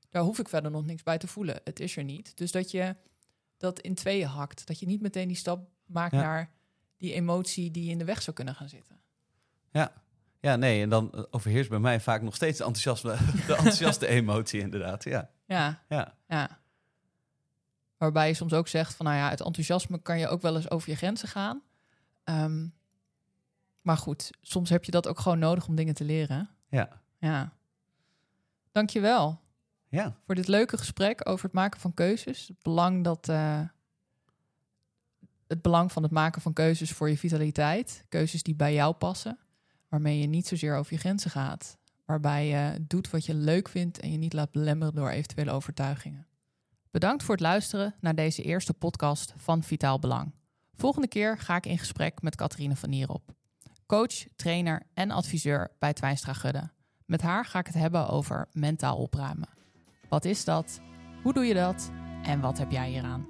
Daar 0.10 0.24
hoef 0.24 0.40
ik 0.40 0.50
verder 0.50 0.72
nog 0.72 0.86
niks 0.86 1.04
bij 1.04 1.18
te 1.18 1.28
voelen. 1.28 1.60
Het 1.64 1.80
is 1.80 1.98
er 1.98 2.04
niet. 2.04 2.38
Dus 2.38 2.52
dat 2.52 2.72
je 2.72 2.96
dat 3.58 3.80
in 3.80 3.96
tweeën 3.96 4.28
hakt. 4.28 4.68
Dat 4.68 4.80
je 4.80 4.86
niet 4.86 5.02
meteen 5.02 5.28
die 5.28 5.38
stap 5.38 5.70
maakt 5.86 6.14
naar 6.14 6.52
die 6.98 7.14
emotie 7.14 7.72
die 7.72 7.90
in 7.90 7.98
de 7.98 8.06
weg 8.06 8.22
zou 8.22 8.36
kunnen 8.36 8.56
gaan 8.56 8.70
zitten. 8.70 9.00
Ja, 9.72 9.94
ja, 10.40 10.56
nee, 10.56 10.82
en 10.82 10.90
dan 10.90 11.28
overheerst 11.32 11.70
bij 11.70 11.80
mij 11.80 12.00
vaak 12.00 12.22
nog 12.22 12.36
steeds 12.36 12.58
de 12.58 12.64
enthousiasme, 12.64 13.16
de 13.48 13.56
enthousiaste 13.56 14.08
emotie, 14.08 14.62
inderdaad. 14.62 15.04
Ja. 15.04 15.30
ja. 15.46 15.84
Ja. 15.90 16.16
ja. 16.28 16.60
Waarbij 17.98 18.28
je 18.28 18.34
soms 18.34 18.54
ook 18.54 18.68
zegt 18.68 18.96
van, 18.96 19.06
nou 19.06 19.18
ja, 19.18 19.30
het 19.30 19.42
enthousiasme 19.42 20.02
kan 20.02 20.20
je 20.20 20.28
ook 20.28 20.42
wel 20.42 20.56
eens 20.56 20.70
over 20.70 20.90
je 20.90 20.96
grenzen 20.96 21.28
gaan. 21.28 21.62
Um, 22.30 22.74
maar 23.82 23.98
goed, 23.98 24.30
soms 24.42 24.70
heb 24.70 24.84
je 24.84 24.92
dat 24.92 25.08
ook 25.08 25.20
gewoon 25.20 25.40
nodig 25.40 25.68
om 25.68 25.76
dingen 25.76 25.94
te 25.94 26.04
leren. 26.04 26.50
Ja. 26.70 27.02
Ja. 27.18 27.54
Dankjewel. 28.72 29.40
Ja. 29.90 30.16
Voor 30.26 30.36
dit 30.36 30.48
leuke 30.48 30.78
gesprek 30.78 31.30
over 31.30 31.46
het 31.46 31.54
maken 31.54 31.80
van 31.80 31.94
keuzes. 31.94 32.48
Het 32.48 32.62
belang, 32.62 33.04
dat, 33.04 33.30
uh, 33.30 33.62
het 35.48 35.62
belang 35.62 35.92
van 35.92 36.04
het 36.04 36.12
maken 36.12 36.42
van 36.42 36.54
keuzes 36.54 36.92
voor 36.92 37.10
je 37.10 37.18
vitaliteit. 37.18 38.06
Keuzes 38.10 38.44
die 38.44 38.56
bij 38.56 38.74
jou 38.74 38.94
passen. 38.94 39.40
Waarmee 39.88 40.20
je 40.20 40.28
niet 40.28 40.48
zozeer 40.48 40.76
over 40.76 40.94
je 40.94 41.00
grenzen 41.00 41.32
gaat. 41.32 41.78
Waarbij 42.06 42.48
je 42.48 42.86
doet 42.88 43.10
wat 43.10 43.26
je 43.26 43.34
leuk 43.34 43.70
vindt 43.70 44.00
en 44.00 44.12
je 44.12 44.18
niet 44.18 44.34
laat 44.34 44.52
belemmeren 44.52 44.96
door 44.96 45.10
eventuele 45.10 45.52
overtuigingen. 45.52 46.28
Bedankt 46.92 47.24
voor 47.24 47.34
het 47.34 47.44
luisteren 47.44 47.96
naar 48.00 48.16
deze 48.16 48.42
eerste 48.42 48.74
podcast 48.74 49.34
van 49.36 49.64
Vitaal 49.64 50.00
Belang. 50.00 50.32
Volgende 50.78 51.08
keer 51.08 51.38
ga 51.38 51.56
ik 51.56 51.66
in 51.66 51.78
gesprek 51.78 52.22
met 52.22 52.36
Catharine 52.36 52.76
van 52.76 52.90
Nierop, 52.90 53.36
coach, 53.86 54.26
trainer 54.36 54.82
en 54.94 55.12
adviseur 55.12 55.72
bij 55.80 55.94
Twijnstra 55.94 56.34
Gudde. 56.34 56.70
Met 57.06 57.22
haar 57.22 57.46
ga 57.46 57.60
ik 57.60 57.66
het 57.66 57.76
hebben 57.76 58.08
over 58.10 58.48
mentaal 58.52 58.98
opruimen. 58.98 59.50
Wat 60.10 60.26
is 60.26 60.44
dat? 60.44 60.80
Hoe 61.24 61.34
doe 61.34 61.46
je 61.46 61.54
dat? 61.54 61.92
En 62.24 62.40
wat 62.40 62.58
heb 62.58 62.72
jij 62.72 62.90
hieraan? 62.90 63.28